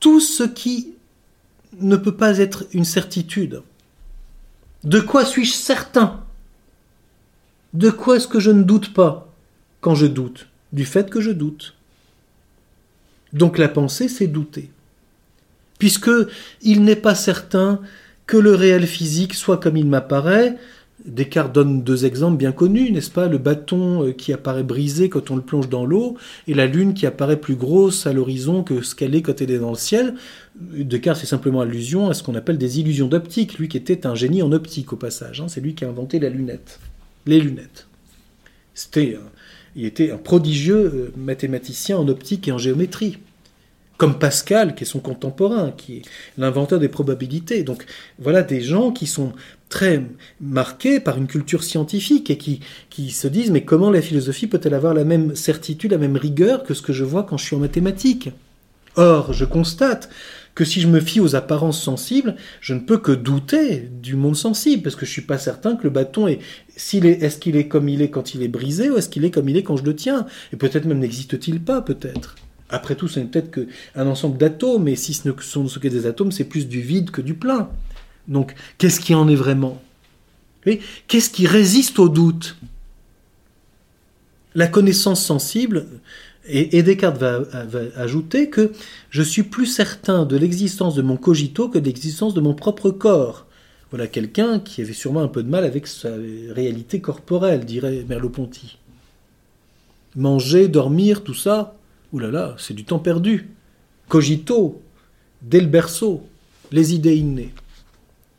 tout 0.00 0.20
ce 0.20 0.44
qui 0.44 0.94
ne 1.80 1.96
peut 1.96 2.16
pas 2.16 2.38
être 2.38 2.66
une 2.72 2.84
certitude. 2.84 3.62
De 4.84 5.00
quoi 5.00 5.24
suis-je 5.24 5.52
certain? 5.52 6.24
De 7.74 7.90
quoi 7.90 8.16
est-ce 8.16 8.28
que 8.28 8.40
je 8.40 8.50
ne 8.50 8.62
doute 8.62 8.94
pas 8.94 9.32
quand 9.80 9.94
je 9.94 10.06
doute? 10.06 10.46
Du 10.72 10.84
fait 10.84 11.10
que 11.10 11.20
je 11.20 11.30
doute. 11.30 11.74
Donc 13.32 13.58
la 13.58 13.68
pensée, 13.68 14.08
c'est 14.08 14.26
douter. 14.26 14.70
Puisque 15.78 16.10
il 16.62 16.84
n'est 16.84 16.96
pas 16.96 17.14
certain 17.14 17.80
que 18.26 18.36
le 18.36 18.54
réel 18.54 18.86
physique 18.86 19.34
soit 19.34 19.58
comme 19.58 19.76
il 19.76 19.86
m'apparaît, 19.86 20.56
Descartes 21.06 21.54
donne 21.54 21.82
deux 21.82 22.04
exemples 22.04 22.36
bien 22.36 22.52
connus, 22.52 22.90
n'est-ce 22.90 23.10
pas? 23.10 23.28
Le 23.28 23.38
bâton 23.38 24.04
euh, 24.04 24.12
qui 24.12 24.32
apparaît 24.32 24.64
brisé 24.64 25.08
quand 25.08 25.30
on 25.30 25.36
le 25.36 25.42
plonge 25.42 25.68
dans 25.68 25.86
l'eau, 25.86 26.16
et 26.48 26.54
la 26.54 26.66
lune 26.66 26.94
qui 26.94 27.06
apparaît 27.06 27.40
plus 27.40 27.54
grosse 27.54 28.06
à 28.06 28.12
l'horizon 28.12 28.64
que 28.64 28.82
ce 28.82 28.94
qu'elle 28.94 29.14
est 29.14 29.22
quand 29.22 29.40
elle 29.40 29.50
est 29.50 29.58
dans 29.58 29.70
le 29.70 29.76
ciel. 29.76 30.14
Descartes 30.60 31.20
fait 31.20 31.26
simplement 31.26 31.60
allusion 31.60 32.08
à 32.08 32.14
ce 32.14 32.22
qu'on 32.22 32.34
appelle 32.34 32.58
des 32.58 32.80
illusions 32.80 33.06
d'optique, 33.06 33.58
lui 33.58 33.68
qui 33.68 33.76
était 33.76 34.06
un 34.06 34.14
génie 34.14 34.42
en 34.42 34.50
optique 34.50 34.92
au 34.92 34.96
passage. 34.96 35.40
Hein. 35.40 35.46
C'est 35.48 35.60
lui 35.60 35.74
qui 35.74 35.84
a 35.84 35.88
inventé 35.88 36.18
la 36.18 36.28
lunette, 36.28 36.80
les 37.26 37.40
lunettes. 37.40 37.86
C'était, 38.74 39.16
il 39.76 39.84
était 39.84 40.10
un 40.10 40.18
prodigieux 40.18 40.92
euh, 40.92 41.12
mathématicien 41.16 41.98
en 41.98 42.08
optique 42.08 42.48
et 42.48 42.52
en 42.52 42.58
géométrie 42.58 43.18
comme 43.96 44.18
Pascal, 44.18 44.74
qui 44.74 44.84
est 44.84 44.86
son 44.86 45.00
contemporain, 45.00 45.72
qui 45.76 45.98
est 45.98 46.02
l'inventeur 46.36 46.78
des 46.78 46.88
probabilités. 46.88 47.62
Donc 47.62 47.86
voilà 48.18 48.42
des 48.42 48.60
gens 48.60 48.92
qui 48.92 49.06
sont 49.06 49.32
très 49.68 50.02
marqués 50.40 51.00
par 51.00 51.18
une 51.18 51.26
culture 51.26 51.64
scientifique 51.64 52.30
et 52.30 52.38
qui, 52.38 53.10
se 53.10 53.28
disent 53.28 53.50
mais 53.50 53.64
comment 53.64 53.90
la 53.90 54.02
philosophie 54.02 54.46
peut-elle 54.46 54.74
avoir 54.74 54.94
la 54.94 55.04
même 55.04 55.34
certitude, 55.34 55.92
la 55.92 55.98
même 55.98 56.16
rigueur 56.16 56.62
que 56.64 56.74
ce 56.74 56.82
que 56.82 56.92
je 56.92 57.04
vois 57.04 57.24
quand 57.24 57.36
je 57.36 57.44
suis 57.44 57.56
en 57.56 57.60
mathématiques? 57.60 58.30
Or, 58.96 59.32
je 59.32 59.44
constate 59.44 60.08
que 60.54 60.64
si 60.64 60.80
je 60.80 60.88
me 60.88 61.00
fie 61.00 61.20
aux 61.20 61.36
apparences 61.36 61.82
sensibles, 61.82 62.34
je 62.62 62.72
ne 62.72 62.80
peux 62.80 62.96
que 62.96 63.12
douter 63.12 63.90
du 64.02 64.16
monde 64.16 64.36
sensible, 64.36 64.82
parce 64.82 64.96
que 64.96 65.04
je 65.04 65.10
suis 65.10 65.22
pas 65.22 65.36
certain 65.36 65.76
que 65.76 65.84
le 65.84 65.90
bâton 65.90 66.26
est, 66.26 66.38
s'il 66.76 67.04
est, 67.04 67.22
est-ce 67.22 67.38
qu'il 67.38 67.56
est 67.56 67.68
comme 67.68 67.90
il 67.90 68.00
est 68.00 68.08
quand 68.08 68.34
il 68.34 68.42
est 68.42 68.48
brisé, 68.48 68.88
ou 68.88 68.96
est-ce 68.96 69.10
qu'il 69.10 69.26
est 69.26 69.30
comme 69.30 69.50
il 69.50 69.58
est 69.58 69.62
quand 69.62 69.76
je 69.76 69.84
le 69.84 69.94
tiens? 69.94 70.26
Et 70.54 70.56
peut-être 70.56 70.86
même 70.86 71.00
n'existe-t-il 71.00 71.60
pas, 71.60 71.82
peut-être. 71.82 72.36
Après 72.70 72.94
tout, 72.94 73.06
ce 73.06 73.20
peut-être 73.20 73.50
qu'un 73.50 74.06
ensemble 74.06 74.38
d'atomes, 74.38 74.88
et 74.88 74.96
si 74.96 75.12
ce 75.12 75.28
ne 75.28 75.34
sont 75.38 75.66
que 75.66 75.88
des 75.88 76.06
atomes, 76.06 76.32
c'est 76.32 76.44
plus 76.44 76.66
du 76.66 76.80
vide 76.80 77.10
que 77.10 77.20
du 77.20 77.34
plein. 77.34 77.68
Donc, 78.28 78.54
qu'est-ce 78.78 79.00
qui 79.00 79.14
en 79.14 79.28
est 79.28 79.36
vraiment? 79.36 79.80
Qu'est-ce 81.06 81.30
qui 81.30 81.46
résiste 81.46 81.98
au 81.98 82.08
doute? 82.08 82.56
La 84.54 84.66
connaissance 84.66 85.24
sensible, 85.24 85.86
et, 86.48 86.82
Descartes 86.82 87.18
va, 87.18 87.42
ajouter 87.96 88.50
que 88.50 88.72
je 89.10 89.22
suis 89.22 89.42
plus 89.42 89.66
certain 89.66 90.24
de 90.24 90.36
l'existence 90.36 90.94
de 90.94 91.02
mon 91.02 91.16
cogito 91.16 91.68
que 91.68 91.78
de 91.78 91.84
l'existence 91.84 92.34
de 92.34 92.40
mon 92.40 92.54
propre 92.54 92.90
corps. 92.90 93.46
Voilà 93.90 94.06
quelqu'un 94.06 94.58
qui 94.58 94.82
avait 94.82 94.92
sûrement 94.92 95.22
un 95.22 95.28
peu 95.28 95.42
de 95.42 95.48
mal 95.48 95.64
avec 95.64 95.86
sa 95.86 96.10
réalité 96.50 97.00
corporelle, 97.00 97.64
dirait 97.64 98.04
Merleau-Ponty. 98.08 98.78
Manger, 100.16 100.68
dormir, 100.68 101.22
tout 101.22 101.34
ça, 101.34 101.76
Ouh 102.12 102.18
là 102.18 102.30
là, 102.30 102.54
c'est 102.58 102.74
du 102.74 102.84
temps 102.84 102.98
perdu. 102.98 103.48
Cogito, 104.08 104.80
dès 105.42 105.60
le 105.60 105.66
berceau, 105.66 106.22
les 106.72 106.94
idées 106.94 107.16
innées. 107.16 107.52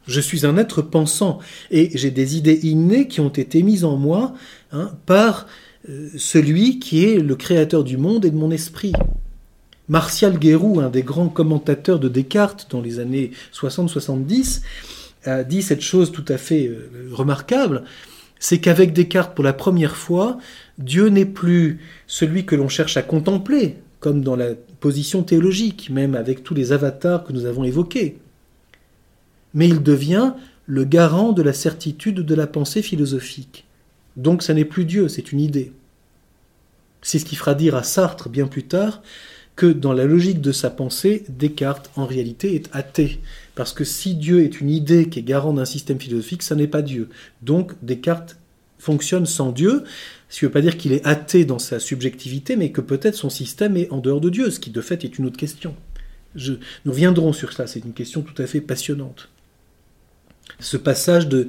Je 0.07 0.21
suis 0.21 0.45
un 0.45 0.57
être 0.57 0.81
pensant 0.81 1.39
et 1.69 1.91
j'ai 1.95 2.11
des 2.11 2.37
idées 2.37 2.59
innées 2.63 3.07
qui 3.07 3.19
ont 3.19 3.29
été 3.29 3.61
mises 3.61 3.83
en 3.83 3.97
moi 3.97 4.33
hein, 4.71 4.91
par 5.05 5.47
euh, 5.89 6.09
celui 6.17 6.79
qui 6.79 7.05
est 7.05 7.19
le 7.19 7.35
créateur 7.35 7.83
du 7.83 7.97
monde 7.97 8.25
et 8.25 8.31
de 8.31 8.37
mon 8.37 8.51
esprit. 8.51 8.93
Martial 9.89 10.37
Guérou, 10.37 10.79
un 10.79 10.89
des 10.89 11.03
grands 11.03 11.29
commentateurs 11.29 11.99
de 11.99 12.09
Descartes 12.09 12.67
dans 12.69 12.81
les 12.81 12.99
années 12.99 13.31
60-70, 13.53 14.61
a 15.25 15.43
dit 15.43 15.61
cette 15.61 15.81
chose 15.81 16.11
tout 16.11 16.25
à 16.29 16.37
fait 16.37 16.67
euh, 16.67 17.09
remarquable, 17.11 17.83
c'est 18.39 18.59
qu'avec 18.59 18.93
Descartes, 18.93 19.35
pour 19.35 19.43
la 19.43 19.53
première 19.53 19.95
fois, 19.95 20.37
Dieu 20.77 21.07
n'est 21.07 21.25
plus 21.25 21.79
celui 22.05 22.45
que 22.45 22.55
l'on 22.55 22.69
cherche 22.69 22.97
à 22.97 23.01
contempler, 23.01 23.77
comme 23.99 24.21
dans 24.21 24.35
la 24.35 24.49
position 24.79 25.23
théologique, 25.23 25.89
même 25.89 26.15
avec 26.15 26.43
tous 26.43 26.53
les 26.53 26.71
avatars 26.71 27.23
que 27.23 27.33
nous 27.33 27.45
avons 27.45 27.63
évoqués. 27.63 28.19
Mais 29.57 29.67
il 29.67 29.81
devient 29.81 30.33
le 30.67 30.83
garant 30.83 31.31
de 31.31 31.41
la 31.41 31.51
certitude 31.51 32.19
de 32.19 32.35
la 32.35 32.45
pensée 32.45 32.83
philosophique. 32.83 33.65
Donc 34.15 34.43
ça 34.43 34.53
n'est 34.53 34.65
plus 34.65 34.85
Dieu, 34.85 35.07
c'est 35.07 35.31
une 35.31 35.39
idée. 35.39 35.71
C'est 37.01 37.17
ce 37.17 37.25
qui 37.25 37.35
fera 37.35 37.55
dire 37.55 37.73
à 37.73 37.81
Sartre 37.81 38.29
bien 38.29 38.45
plus 38.45 38.65
tard 38.65 39.01
que 39.55 39.65
dans 39.65 39.93
la 39.93 40.05
logique 40.05 40.41
de 40.41 40.51
sa 40.51 40.69
pensée, 40.69 41.23
Descartes 41.27 41.89
en 41.95 42.05
réalité 42.05 42.53
est 42.53 42.69
athée. 42.71 43.19
Parce 43.55 43.73
que 43.73 43.83
si 43.83 44.13
Dieu 44.13 44.43
est 44.43 44.61
une 44.61 44.69
idée 44.69 45.09
qui 45.09 45.17
est 45.17 45.23
garant 45.23 45.53
d'un 45.53 45.65
système 45.65 45.99
philosophique, 45.99 46.43
ça 46.43 46.53
n'est 46.53 46.67
pas 46.67 46.83
Dieu. 46.83 47.09
Donc 47.41 47.73
Descartes 47.81 48.37
fonctionne 48.77 49.25
sans 49.25 49.51
Dieu, 49.51 49.85
ce 50.29 50.37
qui 50.37 50.45
ne 50.45 50.49
veut 50.49 50.53
pas 50.53 50.61
dire 50.61 50.77
qu'il 50.77 50.93
est 50.93 51.03
athée 51.03 51.45
dans 51.45 51.57
sa 51.57 51.79
subjectivité, 51.79 52.55
mais 52.57 52.71
que 52.71 52.81
peut-être 52.81 53.15
son 53.15 53.31
système 53.31 53.75
est 53.75 53.91
en 53.91 53.97
dehors 53.97 54.21
de 54.21 54.29
Dieu, 54.29 54.51
ce 54.51 54.59
qui 54.59 54.69
de 54.69 54.81
fait 54.81 55.03
est 55.03 55.17
une 55.17 55.25
autre 55.25 55.37
question. 55.37 55.75
nous 56.35 56.59
reviendrons 56.85 57.33
sur 57.33 57.51
cela, 57.51 57.65
c'est 57.65 57.83
une 57.83 57.93
question 57.93 58.21
tout 58.21 58.39
à 58.39 58.45
fait 58.45 58.61
passionnante. 58.61 59.29
Ce 60.59 60.77
passage 60.77 61.27
de, 61.27 61.47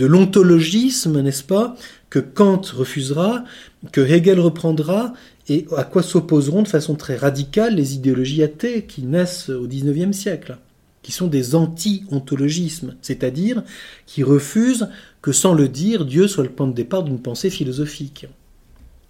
l'ontologisme, 0.00 1.20
n'est-ce 1.20 1.44
pas, 1.44 1.76
que 2.10 2.18
Kant 2.18 2.62
refusera, 2.74 3.44
que 3.92 4.00
Hegel 4.00 4.40
reprendra, 4.40 5.12
et 5.48 5.66
à 5.76 5.84
quoi 5.84 6.02
s'opposeront 6.02 6.62
de 6.62 6.68
façon 6.68 6.96
très 6.96 7.16
radicale 7.16 7.76
les 7.76 7.94
idéologies 7.94 8.42
athées 8.42 8.84
qui 8.84 9.02
naissent 9.02 9.48
au 9.48 9.66
XIXe 9.66 10.16
siècle, 10.16 10.58
qui 11.02 11.12
sont 11.12 11.28
des 11.28 11.54
anti-ontologismes, 11.54 12.96
c'est-à-dire 13.00 13.62
qui 14.06 14.24
refusent 14.24 14.88
que 15.22 15.32
sans 15.32 15.54
le 15.54 15.68
dire, 15.68 16.04
Dieu 16.04 16.26
soit 16.26 16.44
le 16.44 16.50
point 16.50 16.66
de 16.66 16.72
départ 16.72 17.04
d'une 17.04 17.20
pensée 17.20 17.50
philosophique. 17.50 18.26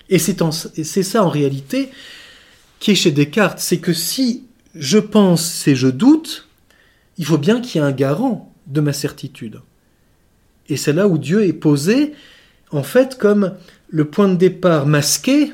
Et 0.09 0.19
c'est 0.19 1.03
ça 1.03 1.25
en 1.25 1.29
réalité 1.29 1.91
qui 2.79 2.91
est 2.93 2.95
chez 2.95 3.11
Descartes, 3.11 3.59
c'est 3.59 3.79
que 3.79 3.93
si 3.93 4.45
je 4.75 4.99
pense 4.99 5.67
et 5.67 5.75
je 5.75 5.89
doute, 5.89 6.49
il 7.19 7.25
faut 7.25 7.39
bien 7.39 7.61
qu'il 7.61 7.81
y 7.81 7.85
ait 7.85 7.87
un 7.87 7.93
garant 7.93 8.53
de 8.67 8.81
ma 8.81 8.93
certitude. 8.93 9.61
Et 10.69 10.77
c'est 10.77 10.93
là 10.93 11.09
où 11.09 11.19
Dieu 11.19 11.45
est 11.45 11.53
posé, 11.53 12.13
en 12.71 12.83
fait, 12.83 13.17
comme 13.19 13.55
le 13.89 14.05
point 14.05 14.29
de 14.29 14.35
départ 14.35 14.87
masqué, 14.87 15.53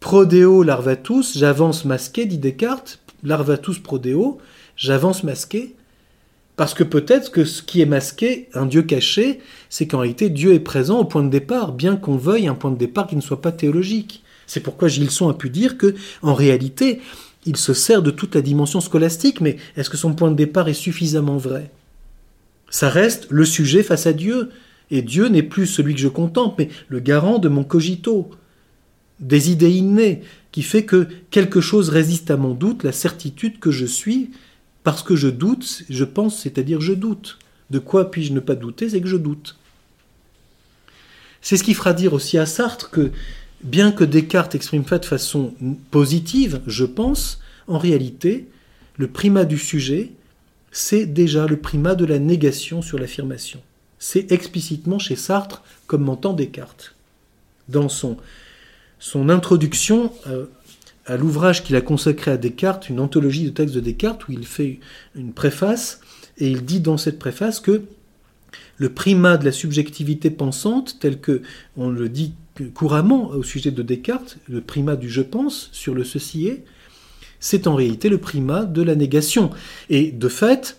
prodeo 0.00 0.62
larvatus, 0.62 1.38
j'avance 1.38 1.84
masqué, 1.84 2.26
dit 2.26 2.38
Descartes, 2.38 3.00
larvatus 3.22 3.78
prodeo, 3.78 4.38
j'avance 4.76 5.24
masqué, 5.24 5.74
parce 6.56 6.74
que 6.74 6.84
peut-être 6.84 7.30
que 7.30 7.44
ce 7.44 7.62
qui 7.62 7.80
est 7.80 7.86
masqué, 7.86 8.48
un 8.54 8.66
Dieu 8.66 8.82
caché, 8.82 9.40
c'est 9.68 9.86
qu'en 9.86 9.98
réalité 9.98 10.30
Dieu 10.30 10.54
est 10.54 10.60
présent 10.60 10.98
au 11.00 11.04
point 11.04 11.22
de 11.22 11.28
départ, 11.28 11.72
bien 11.72 11.96
qu'on 11.96 12.16
veuille 12.16 12.48
un 12.48 12.54
point 12.54 12.70
de 12.70 12.78
départ 12.78 13.06
qui 13.06 13.16
ne 13.16 13.20
soit 13.20 13.42
pas 13.42 13.52
théologique. 13.52 14.22
C'est 14.46 14.60
pourquoi 14.60 14.88
Gilson 14.88 15.28
a 15.28 15.34
pu 15.34 15.50
dire 15.50 15.76
que, 15.76 15.94
en 16.22 16.34
réalité, 16.34 17.00
il 17.44 17.56
se 17.56 17.74
sert 17.74 18.02
de 18.02 18.10
toute 18.10 18.34
la 18.34 18.42
dimension 18.42 18.80
scolastique, 18.80 19.40
mais 19.40 19.56
est-ce 19.76 19.90
que 19.90 19.96
son 19.96 20.14
point 20.14 20.30
de 20.30 20.36
départ 20.36 20.68
est 20.68 20.74
suffisamment 20.74 21.36
vrai? 21.36 21.70
Ça 22.76 22.90
reste 22.90 23.28
le 23.30 23.46
sujet 23.46 23.82
face 23.82 24.06
à 24.06 24.12
Dieu, 24.12 24.50
et 24.90 25.00
Dieu 25.00 25.28
n'est 25.28 25.42
plus 25.42 25.66
celui 25.66 25.94
que 25.94 26.00
je 26.00 26.08
contemple, 26.08 26.56
mais 26.58 26.68
le 26.88 27.00
garant 27.00 27.38
de 27.38 27.48
mon 27.48 27.64
cogito, 27.64 28.30
des 29.18 29.50
idées 29.50 29.70
innées, 29.70 30.20
qui 30.52 30.60
fait 30.60 30.84
que 30.84 31.08
quelque 31.30 31.62
chose 31.62 31.88
résiste 31.88 32.30
à 32.30 32.36
mon 32.36 32.52
doute, 32.52 32.84
la 32.84 32.92
certitude 32.92 33.60
que 33.60 33.70
je 33.70 33.86
suis, 33.86 34.30
parce 34.84 35.02
que 35.02 35.16
je 35.16 35.28
doute, 35.28 35.84
je 35.88 36.04
pense, 36.04 36.42
c'est-à-dire 36.42 36.82
je 36.82 36.92
doute. 36.92 37.38
De 37.70 37.78
quoi 37.78 38.10
puis-je 38.10 38.34
ne 38.34 38.40
pas 38.40 38.54
douter 38.54 38.90
C'est 38.90 39.00
que 39.00 39.08
je 39.08 39.16
doute. 39.16 39.56
C'est 41.40 41.56
ce 41.56 41.64
qui 41.64 41.72
fera 41.72 41.94
dire 41.94 42.12
aussi 42.12 42.36
à 42.36 42.44
Sartre 42.44 42.90
que, 42.90 43.10
bien 43.64 43.90
que 43.90 44.04
Descartes 44.04 44.54
exprime 44.54 44.84
ça 44.86 44.98
de 44.98 45.06
façon 45.06 45.54
positive, 45.90 46.60
je 46.66 46.84
pense, 46.84 47.40
en 47.68 47.78
réalité, 47.78 48.48
le 48.98 49.06
primat 49.06 49.46
du 49.46 49.56
sujet, 49.56 50.12
c'est 50.76 51.06
déjà 51.06 51.46
le 51.46 51.56
primat 51.56 51.94
de 51.94 52.04
la 52.04 52.18
négation 52.18 52.82
sur 52.82 52.98
l'affirmation. 52.98 53.62
C'est 53.98 54.30
explicitement 54.30 54.98
chez 54.98 55.16
Sartre 55.16 55.62
comme 55.86 56.04
m'entend 56.04 56.34
Descartes. 56.34 56.94
Dans 57.70 57.88
son, 57.88 58.18
son 58.98 59.30
introduction 59.30 60.12
euh, 60.26 60.44
à 61.06 61.16
l'ouvrage 61.16 61.64
qu'il 61.64 61.76
a 61.76 61.80
consacré 61.80 62.30
à 62.30 62.36
Descartes, 62.36 62.90
une 62.90 63.00
anthologie 63.00 63.46
de 63.46 63.48
textes 63.48 63.74
de 63.74 63.80
Descartes, 63.80 64.28
où 64.28 64.32
il 64.32 64.46
fait 64.46 64.80
une 65.14 65.32
préface, 65.32 66.02
et 66.36 66.50
il 66.50 66.66
dit 66.66 66.80
dans 66.80 66.98
cette 66.98 67.18
préface 67.18 67.58
que 67.58 67.84
le 68.76 68.90
primat 68.90 69.38
de 69.38 69.46
la 69.46 69.52
subjectivité 69.52 70.28
pensante, 70.28 70.98
tel 71.00 71.18
que 71.22 71.40
on 71.78 71.88
le 71.88 72.10
dit 72.10 72.34
couramment 72.74 73.28
au 73.30 73.42
sujet 73.42 73.70
de 73.70 73.82
Descartes, 73.82 74.36
le 74.46 74.60
primat 74.60 74.96
du 74.96 75.08
je 75.08 75.22
pense 75.22 75.70
sur 75.72 75.94
le 75.94 76.04
ceci 76.04 76.48
est, 76.48 76.64
c'est 77.40 77.66
en 77.66 77.74
réalité 77.74 78.08
le 78.08 78.18
primat 78.18 78.64
de 78.64 78.82
la 78.82 78.94
négation. 78.94 79.50
Et 79.90 80.12
de 80.12 80.28
fait, 80.28 80.76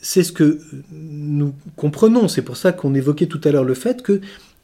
c'est 0.00 0.22
ce 0.22 0.32
que 0.32 0.60
nous 0.92 1.54
comprenons. 1.76 2.28
C'est 2.28 2.42
pour 2.42 2.56
ça 2.56 2.72
qu'on 2.72 2.94
évoquait 2.94 3.26
tout 3.26 3.40
à 3.44 3.50
l'heure 3.50 3.64
le 3.64 3.74
fait 3.74 4.04
qu'il 4.04 4.20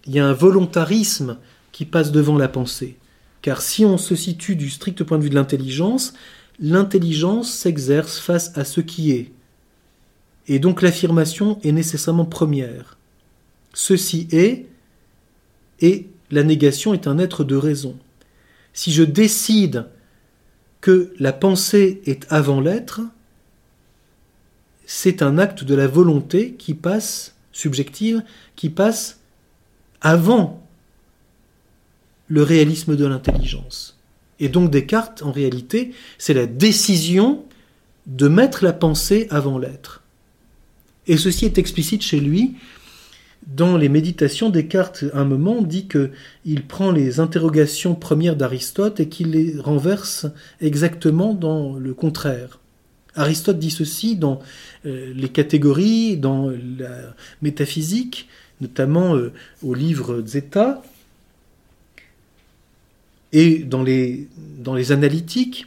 y 0.06 0.18
a 0.18 0.26
un 0.26 0.32
volontarisme 0.32 1.38
qui 1.72 1.84
passe 1.84 2.12
devant 2.12 2.38
la 2.38 2.48
pensée. 2.48 2.96
Car 3.42 3.60
si 3.60 3.84
on 3.84 3.98
se 3.98 4.16
situe 4.16 4.56
du 4.56 4.70
strict 4.70 5.04
point 5.04 5.18
de 5.18 5.22
vue 5.22 5.30
de 5.30 5.34
l'intelligence, 5.34 6.14
l'intelligence 6.58 7.52
s'exerce 7.52 8.18
face 8.18 8.56
à 8.56 8.64
ce 8.64 8.80
qui 8.80 9.12
est. 9.12 9.30
Et 10.48 10.58
donc 10.58 10.82
l'affirmation 10.82 11.58
est 11.62 11.72
nécessairement 11.72 12.24
première. 12.24 12.96
Ceci 13.74 14.26
est, 14.30 14.66
et 15.80 16.08
la 16.30 16.42
négation 16.42 16.94
est 16.94 17.06
un 17.06 17.18
être 17.18 17.44
de 17.44 17.56
raison. 17.56 17.96
Si 18.72 18.92
je 18.92 19.02
décide 19.02 19.86
que 20.86 21.12
la 21.18 21.32
pensée 21.32 22.00
est 22.06 22.32
avant 22.32 22.60
l'être, 22.60 23.00
c'est 24.84 25.20
un 25.20 25.36
acte 25.36 25.64
de 25.64 25.74
la 25.74 25.88
volonté 25.88 26.52
qui 26.52 26.74
passe, 26.74 27.34
subjective, 27.50 28.22
qui 28.54 28.70
passe 28.70 29.18
avant 30.00 30.64
le 32.28 32.44
réalisme 32.44 32.94
de 32.94 33.04
l'intelligence. 33.04 33.98
Et 34.38 34.48
donc 34.48 34.70
Descartes, 34.70 35.24
en 35.24 35.32
réalité, 35.32 35.92
c'est 36.18 36.34
la 36.34 36.46
décision 36.46 37.44
de 38.06 38.28
mettre 38.28 38.62
la 38.62 38.72
pensée 38.72 39.26
avant 39.30 39.58
l'être. 39.58 40.04
Et 41.08 41.16
ceci 41.16 41.46
est 41.46 41.58
explicite 41.58 42.02
chez 42.02 42.20
lui. 42.20 42.54
Dans 43.46 43.76
les 43.76 43.88
méditations, 43.88 44.50
Descartes, 44.50 45.04
un 45.14 45.24
moment, 45.24 45.62
dit 45.62 45.86
qu'il 45.86 46.66
prend 46.66 46.90
les 46.90 47.20
interrogations 47.20 47.94
premières 47.94 48.34
d'Aristote 48.34 48.98
et 48.98 49.08
qu'il 49.08 49.30
les 49.30 49.58
renverse 49.60 50.26
exactement 50.60 51.32
dans 51.32 51.74
le 51.74 51.94
contraire. 51.94 52.58
Aristote 53.14 53.58
dit 53.58 53.70
ceci 53.70 54.16
dans 54.16 54.40
euh, 54.84 55.12
les 55.14 55.28
catégories, 55.28 56.16
dans 56.16 56.50
la 56.50 57.14
métaphysique, 57.40 58.28
notamment 58.60 59.14
euh, 59.14 59.32
au 59.62 59.74
livre 59.74 60.22
Zeta, 60.26 60.82
et 63.32 63.58
dans 63.58 63.82
les 63.82 64.92
analytiques, 64.92 65.66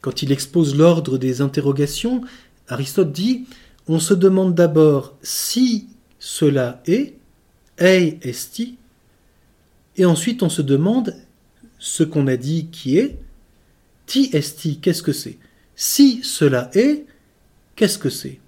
quand 0.00 0.22
il 0.22 0.32
expose 0.32 0.76
l'ordre 0.76 1.18
des 1.18 1.40
interrogations, 1.40 2.20
Aristote 2.68 3.12
dit 3.12 3.46
on 3.88 3.98
se 3.98 4.14
demande 4.14 4.54
d'abord 4.54 5.16
si 5.22 5.88
cela 6.26 6.82
est, 6.86 7.14
ei 7.78 8.18
esti, 8.22 8.78
et 9.96 10.04
ensuite 10.04 10.42
on 10.42 10.48
se 10.48 10.60
demande 10.60 11.14
ce 11.78 12.02
qu'on 12.02 12.26
a 12.26 12.36
dit 12.36 12.66
qui 12.72 12.98
est, 12.98 13.20
ti 14.06 14.30
esti, 14.32 14.80
qu'est-ce 14.80 15.04
que 15.04 15.12
c'est? 15.12 15.38
Si 15.76 16.24
cela 16.24 16.68
est, 16.74 17.06
qu'est-ce 17.76 18.00
que 18.00 18.10
c'est? 18.10 18.40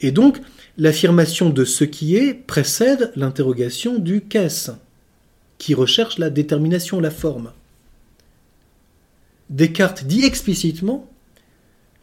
Et 0.00 0.12
donc, 0.12 0.40
l'affirmation 0.78 1.50
de 1.50 1.64
ce 1.64 1.82
qui 1.82 2.14
est 2.14 2.34
précède 2.34 3.10
l'interrogation 3.16 3.98
du 3.98 4.20
qu'est-ce, 4.20 4.70
qui 5.58 5.74
recherche 5.74 6.18
la 6.18 6.30
détermination, 6.30 7.00
la 7.00 7.10
forme. 7.10 7.52
Descartes 9.50 10.04
dit 10.04 10.24
explicitement 10.24 11.10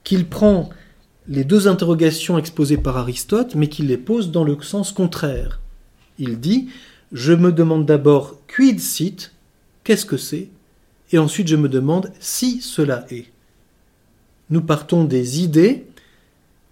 qu'il 0.03 0.27
prend 0.27 0.69
les 1.27 1.43
deux 1.43 1.67
interrogations 1.67 2.37
exposées 2.37 2.77
par 2.77 2.97
Aristote, 2.97 3.55
mais 3.55 3.67
qu'il 3.67 3.87
les 3.87 3.97
pose 3.97 4.31
dans 4.31 4.43
le 4.43 4.59
sens 4.61 4.91
contraire. 4.91 5.59
Il 6.17 6.39
dit 6.39 6.69
Je 7.11 7.33
me 7.33 7.51
demande 7.51 7.85
d'abord 7.85 8.37
quid 8.47 8.79
sit, 8.79 9.31
qu'est-ce 9.83 10.05
que 10.05 10.17
c'est, 10.17 10.49
et 11.11 11.17
ensuite 11.17 11.47
je 11.47 11.55
me 11.55 11.69
demande 11.69 12.11
si 12.19 12.61
cela 12.61 13.05
est. 13.11 13.27
Nous 14.49 14.61
partons 14.61 15.03
des 15.03 15.41
idées, 15.41 15.85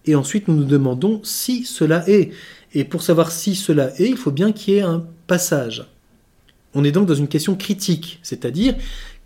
et 0.05 0.15
ensuite 0.15 0.47
nous 0.47 0.55
nous 0.55 0.65
demandons 0.65 1.21
si 1.23 1.65
cela 1.65 2.07
est. 2.09 2.31
Et 2.73 2.83
pour 2.83 3.01
savoir 3.01 3.31
si 3.31 3.55
cela 3.55 3.91
est, 3.99 4.09
il 4.09 4.17
faut 4.17 4.31
bien 4.31 4.51
qu'il 4.51 4.73
y 4.73 4.77
ait 4.77 4.81
un 4.81 5.05
passage. 5.27 5.85
On 6.73 6.83
est 6.83 6.91
donc 6.91 7.07
dans 7.07 7.15
une 7.15 7.27
question 7.27 7.55
critique, 7.55 8.19
c'est-à-dire 8.23 8.75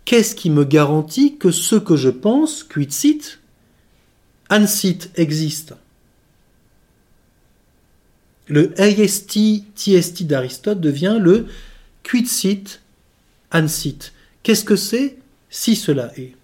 qu'est-ce 0.04 0.34
qui 0.34 0.50
me 0.50 0.64
garantit 0.64 1.36
que 1.36 1.50
ce 1.50 1.76
que 1.76 1.96
je 1.96 2.10
pense, 2.10 2.62
quid 2.64 2.92
sit, 2.92 3.38
ansit 4.50 5.10
existe. 5.16 5.74
Le 8.46 8.78
AST, 8.78 9.38
TST 9.74 10.24
d'Aristote 10.24 10.80
devient 10.80 11.18
le 11.20 11.46
quid 12.02 12.26
sit, 12.26 12.80
ansit. 13.52 14.12
Qu'est-ce 14.42 14.64
que 14.64 14.76
c'est 14.76 15.16
si 15.48 15.76
cela 15.76 16.12
est? 16.18 16.34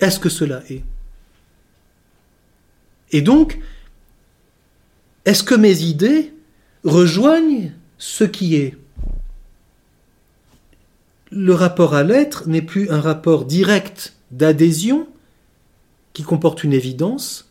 Est-ce 0.00 0.18
que 0.18 0.28
cela 0.28 0.62
est? 0.70 0.82
Et 3.10 3.20
donc, 3.20 3.58
est-ce 5.24 5.42
que 5.42 5.54
mes 5.54 5.82
idées 5.82 6.32
rejoignent 6.84 7.72
ce 7.98 8.24
qui 8.24 8.56
est? 8.56 8.76
Le 11.30 11.52
rapport 11.52 11.94
à 11.94 12.02
l'être 12.02 12.48
n'est 12.48 12.62
plus 12.62 12.88
un 12.90 13.00
rapport 13.00 13.44
direct 13.44 14.14
d'adhésion 14.30 15.06
qui 16.18 16.24
comporte 16.24 16.64
une 16.64 16.72
évidence, 16.72 17.48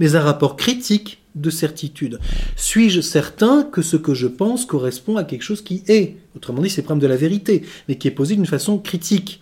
mais 0.00 0.16
un 0.16 0.20
rapport 0.20 0.56
critique 0.56 1.20
de 1.36 1.50
certitude. 1.50 2.18
Suis-je 2.56 3.00
certain 3.00 3.62
que 3.62 3.80
ce 3.80 3.96
que 3.96 4.12
je 4.12 4.26
pense 4.26 4.66
correspond 4.66 5.16
à 5.16 5.22
quelque 5.22 5.44
chose 5.44 5.62
qui 5.62 5.84
est? 5.86 6.16
Autrement 6.34 6.62
dit, 6.62 6.68
c'est 6.68 6.80
le 6.80 6.86
problème 6.86 7.02
de 7.02 7.06
la 7.06 7.16
vérité, 7.16 7.62
mais 7.86 7.94
qui 7.94 8.08
est 8.08 8.10
posé 8.10 8.34
d'une 8.34 8.44
façon 8.44 8.78
critique. 8.78 9.40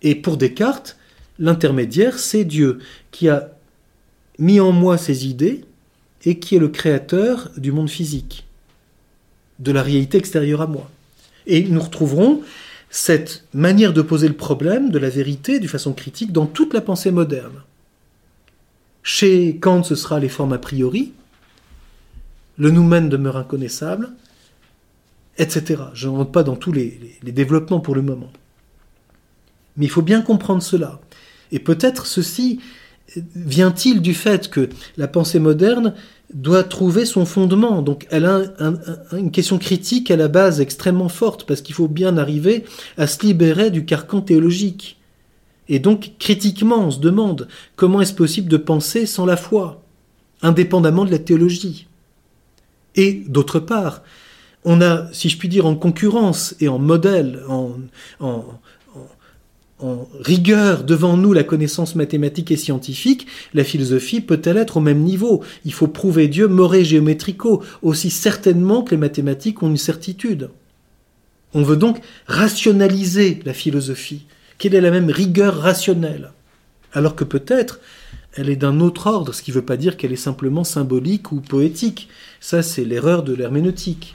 Et 0.00 0.14
pour 0.14 0.36
Descartes, 0.36 0.96
l'intermédiaire, 1.40 2.20
c'est 2.20 2.44
Dieu, 2.44 2.78
qui 3.10 3.28
a 3.28 3.50
mis 4.38 4.60
en 4.60 4.70
moi 4.70 4.96
ces 4.96 5.26
idées 5.26 5.64
et 6.24 6.38
qui 6.38 6.54
est 6.54 6.60
le 6.60 6.68
créateur 6.68 7.50
du 7.56 7.72
monde 7.72 7.90
physique, 7.90 8.46
de 9.58 9.72
la 9.72 9.82
réalité 9.82 10.18
extérieure 10.18 10.60
à 10.60 10.68
moi. 10.68 10.88
Et 11.48 11.64
nous 11.64 11.80
retrouverons 11.80 12.42
cette 12.96 13.44
manière 13.52 13.92
de 13.92 14.00
poser 14.00 14.26
le 14.26 14.34
problème 14.34 14.88
de 14.88 14.98
la 14.98 15.10
vérité 15.10 15.60
de 15.60 15.68
façon 15.68 15.92
critique 15.92 16.32
dans 16.32 16.46
toute 16.46 16.72
la 16.72 16.80
pensée 16.80 17.10
moderne. 17.10 17.62
Chez 19.02 19.58
Kant, 19.58 19.82
ce 19.82 19.94
sera 19.94 20.18
les 20.18 20.30
formes 20.30 20.54
a 20.54 20.58
priori, 20.58 21.12
le 22.56 22.70
noumen 22.70 23.10
demeure 23.10 23.36
inconnaissable, 23.36 24.12
etc. 25.36 25.82
Je 25.92 26.08
ne 26.08 26.14
rentre 26.14 26.32
pas 26.32 26.42
dans 26.42 26.56
tous 26.56 26.72
les 26.72 27.18
développements 27.22 27.80
pour 27.80 27.94
le 27.94 28.00
moment. 28.00 28.32
Mais 29.76 29.84
il 29.84 29.90
faut 29.90 30.00
bien 30.00 30.22
comprendre 30.22 30.62
cela. 30.62 30.98
Et 31.52 31.58
peut-être 31.58 32.06
ceci 32.06 32.60
vient-il 33.34 34.00
du 34.00 34.14
fait 34.14 34.48
que 34.48 34.70
la 34.96 35.06
pensée 35.06 35.38
moderne 35.38 35.92
doit 36.36 36.64
trouver 36.64 37.06
son 37.06 37.24
fondement. 37.24 37.80
Donc 37.80 38.06
elle 38.10 38.26
a 38.26 38.42
une 39.12 39.30
question 39.30 39.58
critique 39.58 40.10
à 40.10 40.16
la 40.16 40.28
base 40.28 40.60
extrêmement 40.60 41.08
forte, 41.08 41.44
parce 41.44 41.62
qu'il 41.62 41.74
faut 41.74 41.88
bien 41.88 42.18
arriver 42.18 42.64
à 42.98 43.06
se 43.06 43.24
libérer 43.24 43.70
du 43.70 43.84
carcan 43.84 44.20
théologique. 44.20 44.98
Et 45.68 45.78
donc 45.78 46.12
critiquement, 46.18 46.86
on 46.86 46.90
se 46.90 47.00
demande 47.00 47.48
comment 47.74 48.02
est-ce 48.02 48.14
possible 48.14 48.48
de 48.48 48.58
penser 48.58 49.06
sans 49.06 49.24
la 49.24 49.38
foi, 49.38 49.82
indépendamment 50.42 51.06
de 51.06 51.10
la 51.10 51.18
théologie. 51.18 51.86
Et 52.94 53.24
d'autre 53.26 53.58
part, 53.58 54.02
on 54.64 54.82
a, 54.82 55.10
si 55.12 55.28
je 55.30 55.38
puis 55.38 55.48
dire, 55.48 55.64
en 55.64 55.74
concurrence 55.74 56.54
et 56.60 56.68
en 56.68 56.78
modèle, 56.78 57.40
en, 57.48 57.72
en, 58.20 58.44
en 59.78 60.08
rigueur 60.20 60.84
devant 60.84 61.16
nous 61.16 61.32
la 61.32 61.44
connaissance 61.44 61.94
mathématique 61.94 62.50
et 62.50 62.56
scientifique, 62.56 63.26
la 63.52 63.64
philosophie 63.64 64.20
peut-elle 64.20 64.56
être 64.56 64.78
au 64.78 64.80
même 64.80 65.02
niveau? 65.02 65.42
Il 65.64 65.72
faut 65.72 65.86
prouver 65.86 66.28
Dieu 66.28 66.48
moré 66.48 66.84
géométrico, 66.84 67.62
aussi 67.82 68.10
certainement 68.10 68.82
que 68.82 68.92
les 68.92 68.96
mathématiques 68.96 69.62
ont 69.62 69.68
une 69.68 69.76
certitude. 69.76 70.50
On 71.52 71.62
veut 71.62 71.76
donc 71.76 72.00
rationaliser 72.26 73.40
la 73.44 73.52
philosophie, 73.52 74.26
qu'elle 74.58 74.74
ait 74.74 74.80
la 74.80 74.90
même 74.90 75.10
rigueur 75.10 75.58
rationnelle, 75.58 76.32
alors 76.92 77.14
que 77.14 77.24
peut-être 77.24 77.80
elle 78.34 78.50
est 78.50 78.56
d'un 78.56 78.80
autre 78.80 79.06
ordre, 79.06 79.32
ce 79.32 79.42
qui 79.42 79.50
ne 79.50 79.56
veut 79.56 79.64
pas 79.64 79.78
dire 79.78 79.96
qu'elle 79.96 80.12
est 80.12 80.16
simplement 80.16 80.64
symbolique 80.64 81.32
ou 81.32 81.40
poétique. 81.40 82.08
Ça, 82.40 82.62
c'est 82.62 82.84
l'erreur 82.84 83.22
de 83.22 83.32
l'herméneutique 83.32 84.14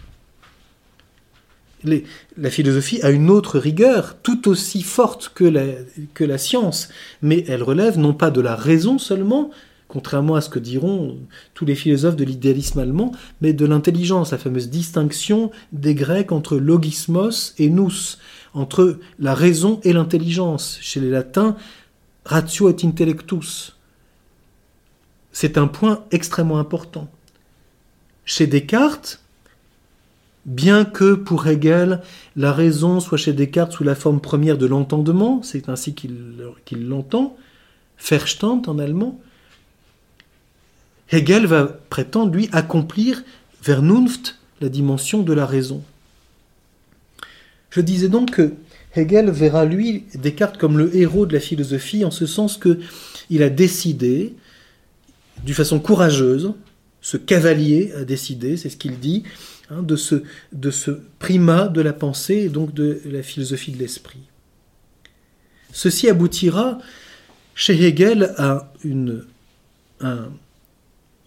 la 1.84 2.50
philosophie 2.50 3.02
a 3.02 3.12
une 3.12 3.30
autre 3.30 3.60
rigueur, 3.60 4.17
tout 4.22 4.48
aussi 4.48 4.84
forte 4.84 5.32
que 5.34 5.44
la, 5.44 5.63
que 6.13 6.24
la 6.24 6.38
science, 6.38 6.89
mais 7.22 7.44
elle 7.48 7.63
relève 7.63 7.98
non 7.98 8.13
pas 8.13 8.32
de 8.32 8.41
la 8.41 8.56
raison 8.56 8.98
seulement, 8.98 9.52
contrairement 9.88 10.36
à 10.36 10.41
ce 10.41 10.50
que 10.50 10.60
diront 10.60 11.17
tous 11.54 11.65
les 11.65 11.76
philosophes 11.76 12.15
de 12.15 12.24
l'idéalisme 12.24 12.80
allemand, 12.80 13.12
mais 13.41 13.54
de 13.54 13.65
l'intelligence, 13.65 14.32
la 14.32 14.38
fameuse 14.38 14.70
distinction 14.70 15.52
des 15.72 15.96
Grecs 15.96 16.32
entre 16.32 16.58
logismos 16.58 17.54
et 17.58 17.70
nous, 17.70 17.91
entre 18.54 19.00
la 19.20 19.34
raison 19.34 19.82
et 19.84 19.94
l'intelligence. 19.94 20.78
Chez 20.82 21.00
les 21.00 21.10
latins, 21.10 21.58
ratio 22.26 22.70
et 22.70 22.86
intellectus. 22.86 23.76
C'est 25.32 25.58
un 25.58 25.67
point 25.67 26.04
extrêmement 26.12 26.60
important. 26.60 27.10
Chez 28.26 28.48
Descartes, 28.48 29.21
Bien 30.46 30.86
que 30.86 31.14
pour 31.14 31.46
Hegel, 31.46 32.02
la 32.36 32.52
raison 32.52 33.00
soit 33.00 33.18
chez 33.18 33.34
Descartes 33.34 33.74
sous 33.74 33.84
la 33.84 33.94
forme 33.94 34.20
première 34.20 34.58
de 34.58 34.66
l'entendement, 34.66 35.44
c'est 35.44 35.70
ainsi 35.70 35.94
qu'il 35.94 36.18
l'entend, 36.88 37.38
Verstand 38.10 38.64
en 38.66 38.80
allemand, 38.80 39.20
Hegel 41.12 41.46
va 41.46 41.66
prétendre, 41.66 42.34
lui, 42.34 42.50
accomplir 42.52 43.24
Vernunft, 43.64 44.40
la 44.62 44.70
dimension 44.70 45.22
de 45.22 45.34
la 45.34 45.46
raison. 45.46 45.84
Je 47.70 47.82
disais 47.82 48.10
donc 48.10 48.32
que 48.32 48.54
Hegel 48.96 49.30
verra, 49.30 49.66
lui, 49.66 50.06
Descartes 50.16 50.58
comme 50.58 50.78
le 50.78 50.96
héros 50.96 51.26
de 51.26 51.34
la 51.34 51.40
philosophie, 51.40 52.04
en 52.04 52.12
ce 52.12 52.26
sens 52.26 52.58
que 52.58 52.80
il 53.30 53.44
a 53.44 53.50
décidé, 53.50 54.34
d'une 55.46 55.56
façon 55.56 55.80
courageuse, 55.80 56.54
ce 57.02 57.18
cavalier 57.18 57.92
a 57.98 58.06
décidé, 58.06 58.58
c'est 58.58 58.70
ce 58.70 58.78
qu'il 58.78 59.00
dit, 59.00 59.24
hein, 59.72 59.82
de, 59.82 59.96
ce, 59.96 60.24
de 60.54 60.70
ce 60.70 60.92
primat 61.20 61.68
de 61.68 61.82
la 61.82 61.94
pensée 61.94 62.36
et 62.36 62.50
donc 62.50 62.74
de 62.74 63.02
la 63.06 63.24
philosophie 63.24 63.72
de 63.72 63.80
l'esprit. 63.80 64.22
Ceci 65.74 66.10
aboutira 66.10 66.78
chez 67.56 67.74
Hegel 67.74 68.34
à 68.38 68.72
un, 70.02 70.30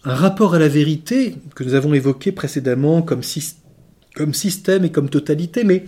rapport 0.05 0.55
à 0.55 0.59
la 0.59 0.69
vérité 0.69 1.37
que 1.55 1.65
nous 1.65 1.75
avons 1.75 1.95
évoqué 1.95 2.31
précédemment 2.31 3.03
comme, 3.03 3.23
système 3.23 4.85
et 4.85 4.93
comme 4.93 5.09
totalité, 5.09 5.65
mais 5.65 5.85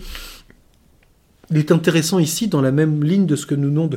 il 1.51 1.57
est 1.57 1.71
intéressant 1.71 2.19
ici, 2.19 2.47
dans 2.47 2.61
la 2.61 2.71
même 2.71 3.03
ligne 3.03 3.25
de 3.25 3.35
ce 3.35 3.45
que 3.45 3.55
nous 3.55 3.69
venons 3.69 3.89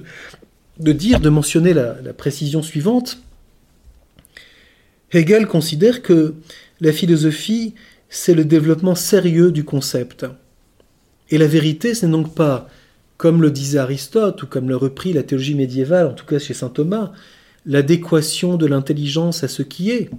de 0.78 0.92
dire, 0.92 1.20
de 1.20 1.30
mentionner 1.30 1.72
la 1.72 2.12
précision 2.12 2.62
suivante. 2.62 3.20
Hegel 5.12 5.46
considère 5.46 6.02
que 6.02 6.34
la 6.80 6.92
philosophie, 6.92 7.74
c'est 8.08 8.34
le 8.34 8.44
développement 8.44 8.94
sérieux 8.94 9.50
du 9.50 9.64
concept. 9.64 10.26
Et 11.30 11.38
la 11.38 11.46
vérité, 11.46 11.94
c'est 11.94 12.08
donc 12.08 12.34
pas, 12.34 12.68
comme 13.16 13.42
le 13.42 13.50
disait 13.50 13.78
Aristote, 13.78 14.42
ou 14.42 14.46
comme 14.46 14.68
le 14.68 14.76
repris 14.76 15.12
la 15.12 15.22
théologie 15.22 15.54
médiévale, 15.54 16.06
en 16.06 16.12
tout 16.14 16.26
cas 16.26 16.38
chez 16.38 16.54
saint 16.54 16.68
Thomas, 16.68 17.12
l'adéquation 17.66 18.56
de 18.56 18.66
l'intelligence 18.66 19.44
à 19.44 19.48
ce 19.48 19.62
qui 19.62 19.90
est. 19.90 20.10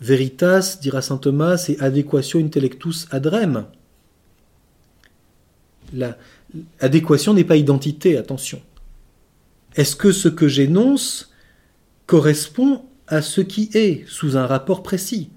Veritas, 0.00 0.78
dira 0.80 1.02
saint 1.02 1.18
Thomas, 1.18 1.56
c'est 1.56 1.80
adéquation 1.80 2.40
intellectus 2.40 3.06
ad 3.10 3.26
rem. 3.26 3.66
La 5.92 6.18
n'est 6.82 7.44
pas 7.44 7.56
identité, 7.56 8.16
attention. 8.16 8.60
Est-ce 9.76 9.96
que 9.96 10.12
ce 10.12 10.28
que 10.28 10.48
j'énonce 10.48 11.32
correspond 12.06 12.84
à 13.08 13.22
ce 13.22 13.40
qui 13.40 13.70
est, 13.74 14.04
sous 14.08 14.36
un 14.36 14.46
rapport 14.46 14.82
précis. 14.82 15.30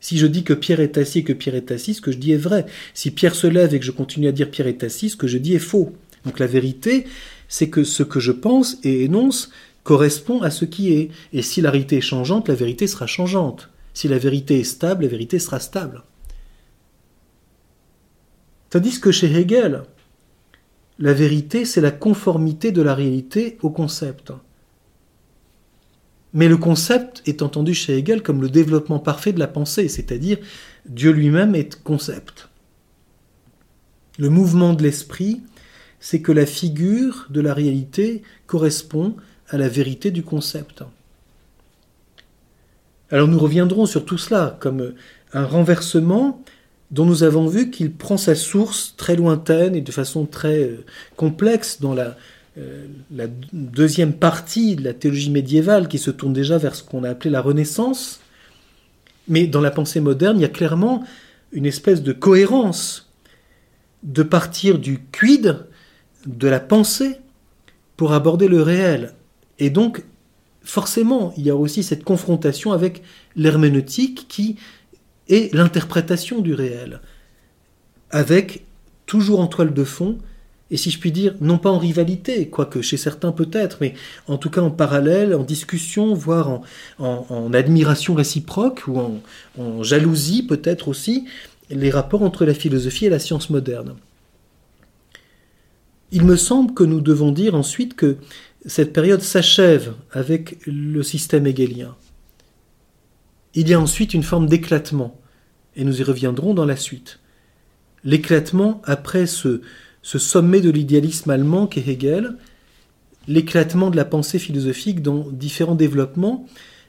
Si 0.00 0.18
je 0.18 0.26
dis 0.26 0.44
que 0.44 0.52
Pierre 0.52 0.80
est 0.80 0.96
assis 0.98 1.20
et 1.20 1.24
que 1.24 1.32
Pierre 1.32 1.56
est 1.56 1.72
assis, 1.72 1.94
ce 1.94 2.00
que 2.00 2.12
je 2.12 2.18
dis 2.18 2.32
est 2.32 2.36
vrai. 2.36 2.66
Si 2.94 3.10
Pierre 3.10 3.34
se 3.34 3.46
lève 3.46 3.74
et 3.74 3.80
que 3.80 3.84
je 3.84 3.90
continue 3.90 4.28
à 4.28 4.32
dire 4.32 4.50
Pierre 4.50 4.68
est 4.68 4.84
assis, 4.84 5.10
ce 5.10 5.16
que 5.16 5.26
je 5.26 5.38
dis 5.38 5.54
est 5.54 5.58
faux. 5.58 5.92
Donc 6.24 6.38
la 6.38 6.46
vérité, 6.46 7.06
c'est 7.48 7.68
que 7.68 7.84
ce 7.84 8.02
que 8.02 8.20
je 8.20 8.32
pense 8.32 8.78
et 8.84 9.04
énonce 9.04 9.50
correspond 9.82 10.42
à 10.42 10.50
ce 10.50 10.64
qui 10.64 10.92
est. 10.92 11.10
Et 11.32 11.42
si 11.42 11.60
la 11.60 11.70
réalité 11.70 11.96
est 11.96 12.02
changeante, 12.02 12.48
la 12.48 12.54
vérité 12.54 12.86
sera 12.86 13.06
changeante. 13.06 13.70
Si 13.94 14.06
la 14.06 14.18
vérité 14.18 14.60
est 14.60 14.64
stable, 14.64 15.04
la 15.04 15.08
vérité 15.08 15.38
sera 15.38 15.58
stable. 15.58 16.02
Tandis 18.70 19.00
que 19.00 19.10
chez 19.10 19.32
Hegel, 19.32 19.82
la 20.98 21.14
vérité, 21.14 21.64
c'est 21.64 21.80
la 21.80 21.90
conformité 21.90 22.70
de 22.70 22.82
la 22.82 22.94
réalité 22.94 23.56
au 23.62 23.70
concept. 23.70 24.32
Mais 26.34 26.48
le 26.48 26.56
concept 26.56 27.22
est 27.26 27.42
entendu 27.42 27.74
chez 27.74 27.98
Hegel 27.98 28.22
comme 28.22 28.42
le 28.42 28.50
développement 28.50 28.98
parfait 28.98 29.32
de 29.32 29.38
la 29.38 29.46
pensée, 29.46 29.88
c'est-à-dire 29.88 30.38
Dieu 30.86 31.10
lui-même 31.10 31.54
est 31.54 31.82
concept. 31.82 32.48
Le 34.18 34.28
mouvement 34.28 34.74
de 34.74 34.82
l'esprit, 34.82 35.42
c'est 36.00 36.20
que 36.20 36.32
la 36.32 36.46
figure 36.46 37.26
de 37.30 37.40
la 37.40 37.54
réalité 37.54 38.22
correspond 38.46 39.16
à 39.48 39.56
la 39.56 39.68
vérité 39.68 40.10
du 40.10 40.22
concept. 40.22 40.82
Alors 43.10 43.28
nous 43.28 43.38
reviendrons 43.38 43.86
sur 43.86 44.04
tout 44.04 44.18
cela 44.18 44.58
comme 44.60 44.92
un 45.32 45.44
renversement 45.44 46.42
dont 46.90 47.06
nous 47.06 47.22
avons 47.22 47.46
vu 47.46 47.70
qu'il 47.70 47.92
prend 47.92 48.16
sa 48.16 48.34
source 48.34 48.94
très 48.96 49.16
lointaine 49.16 49.74
et 49.74 49.80
de 49.80 49.92
façon 49.92 50.26
très 50.26 50.62
euh, 50.62 50.84
complexe 51.16 51.80
dans 51.80 51.94
la 51.94 52.16
la 53.10 53.26
deuxième 53.52 54.12
partie 54.12 54.76
de 54.76 54.84
la 54.84 54.94
théologie 54.94 55.30
médiévale 55.30 55.88
qui 55.88 55.98
se 55.98 56.10
tourne 56.10 56.32
déjà 56.32 56.58
vers 56.58 56.74
ce 56.74 56.82
qu'on 56.82 57.04
a 57.04 57.10
appelé 57.10 57.30
la 57.30 57.40
Renaissance. 57.40 58.20
Mais 59.28 59.46
dans 59.46 59.60
la 59.60 59.70
pensée 59.70 60.00
moderne, 60.00 60.38
il 60.38 60.42
y 60.42 60.46
a 60.46 60.48
clairement 60.48 61.04
une 61.52 61.66
espèce 61.66 62.02
de 62.02 62.12
cohérence 62.12 63.10
de 64.02 64.22
partir 64.22 64.78
du 64.78 65.00
quid, 65.12 65.66
de 66.26 66.48
la 66.48 66.60
pensée, 66.60 67.16
pour 67.96 68.12
aborder 68.12 68.48
le 68.48 68.62
réel. 68.62 69.14
Et 69.58 69.70
donc, 69.70 70.04
forcément, 70.62 71.32
il 71.36 71.46
y 71.46 71.50
a 71.50 71.56
aussi 71.56 71.82
cette 71.82 72.04
confrontation 72.04 72.72
avec 72.72 73.02
l'herméneutique 73.36 74.26
qui 74.28 74.56
est 75.28 75.52
l'interprétation 75.54 76.40
du 76.40 76.54
réel, 76.54 77.00
avec 78.10 78.64
toujours 79.06 79.40
en 79.40 79.46
toile 79.46 79.74
de 79.74 79.84
fond 79.84 80.18
et 80.70 80.76
si 80.76 80.90
je 80.90 80.98
puis 80.98 81.12
dire, 81.12 81.34
non 81.40 81.56
pas 81.58 81.70
en 81.70 81.78
rivalité, 81.78 82.48
quoique 82.48 82.82
chez 82.82 82.98
certains 82.98 83.32
peut-être, 83.32 83.78
mais 83.80 83.94
en 84.26 84.36
tout 84.36 84.50
cas 84.50 84.60
en 84.60 84.70
parallèle, 84.70 85.34
en 85.34 85.42
discussion, 85.42 86.12
voire 86.12 86.60
en, 86.98 87.52
admiration 87.54 88.14
réciproque 88.14 88.82
ou 88.86 88.98
en, 88.98 89.20
en 89.58 89.82
jalousie 89.82 90.42
peut-être 90.42 90.88
aussi, 90.88 91.26
les 91.70 91.90
rapports 91.90 92.22
entre 92.22 92.44
la 92.44 92.54
philosophie 92.54 93.06
et 93.06 93.10
la 93.10 93.18
science 93.18 93.48
moderne. 93.48 93.96
Il 96.12 96.24
me 96.24 96.36
semble 96.36 96.74
que 96.74 96.84
nous 96.84 97.00
devons 97.00 97.32
dire 97.32 97.54
ensuite 97.54 97.94
que 97.94 98.16
cette 98.66 98.92
période 98.92 99.22
s'achève 99.22 99.94
avec 100.10 100.58
le 100.66 101.02
système 101.02 101.46
hegelien. 101.46 101.96
Il 103.54 103.68
y 103.68 103.74
a 103.74 103.80
ensuite 103.80 104.14
une 104.14 104.22
forme 104.22 104.46
d'éclatement, 104.46 105.18
et 105.76 105.84
nous 105.84 106.00
y 106.00 106.04
reviendrons 106.04 106.54
dans 106.54 106.66
la 106.66 106.76
suite. 106.76 107.20
L'éclatement 108.04 108.82
après 108.84 109.26
ce, 109.26 109.62
ce 110.08 110.18
sommet 110.18 110.62
de 110.62 110.70
l'idéalisme 110.70 111.28
allemand 111.28 111.66
qu'est 111.66 111.86
Hegel, 111.86 112.38
l'éclatement 113.26 113.90
de 113.90 113.96
la 113.96 114.06
pensée 114.06 114.38
philosophique 114.38 115.02
dans 115.02 115.28
différents 115.30 115.74
développements 115.74 116.46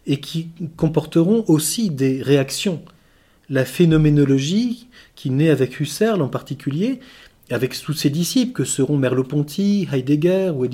et 0.08 0.22
qui 0.22 0.48
comporteront 0.78 1.44
aussi 1.50 1.90
des 1.90 2.24
réactions. 2.24 2.82
La 3.50 3.66
phénoménologie, 3.66 4.88
qui 5.16 5.32
naît 5.32 5.50
avec 5.50 5.82
Husserl 5.82 6.22
en 6.22 6.30
particulier, 6.30 7.02
avec 7.50 7.78
tous 7.82 7.92
ses 7.92 8.10
disciples 8.10 8.54
que 8.54 8.64
seront 8.64 8.96
Merleau-Ponty, 8.96 9.90
Heidegger 9.92 10.54
ou 10.56 10.66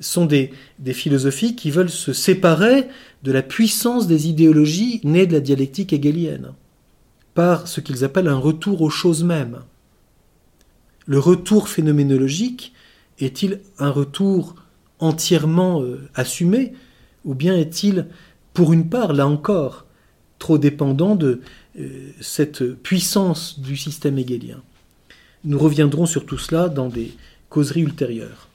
sont 0.00 0.26
des, 0.26 0.50
des 0.80 0.92
philosophies 0.92 1.54
qui 1.54 1.70
veulent 1.70 1.88
se 1.88 2.12
séparer 2.12 2.88
de 3.22 3.30
la 3.30 3.42
puissance 3.42 4.08
des 4.08 4.26
idéologies 4.26 5.00
nées 5.04 5.28
de 5.28 5.34
la 5.34 5.40
dialectique 5.40 5.92
hegelienne, 5.92 6.50
par 7.34 7.68
ce 7.68 7.80
qu'ils 7.80 8.02
appellent 8.02 8.26
un 8.26 8.38
retour 8.38 8.82
aux 8.82 8.90
choses 8.90 9.22
mêmes 9.22 9.60
le 11.08 11.18
retour 11.18 11.70
phénoménologique 11.70 12.74
est-il 13.18 13.60
un 13.78 13.90
retour 13.90 14.54
entièrement 14.98 15.82
euh, 15.82 16.06
assumé 16.14 16.74
ou 17.24 17.34
bien 17.34 17.56
est-il, 17.56 18.06
pour 18.52 18.74
une 18.74 18.90
part, 18.90 19.14
là 19.14 19.26
encore, 19.26 19.86
trop 20.38 20.58
dépendant 20.58 21.16
de 21.16 21.40
euh, 21.78 22.10
cette 22.20 22.74
puissance 22.74 23.58
du 23.58 23.76
système 23.76 24.18
hegelien 24.18 24.60
Nous 25.44 25.58
reviendrons 25.58 26.04
sur 26.04 26.26
tout 26.26 26.36
cela 26.36 26.68
dans 26.68 26.88
des 26.88 27.16
causeries 27.48 27.82
ultérieures. 27.82 28.47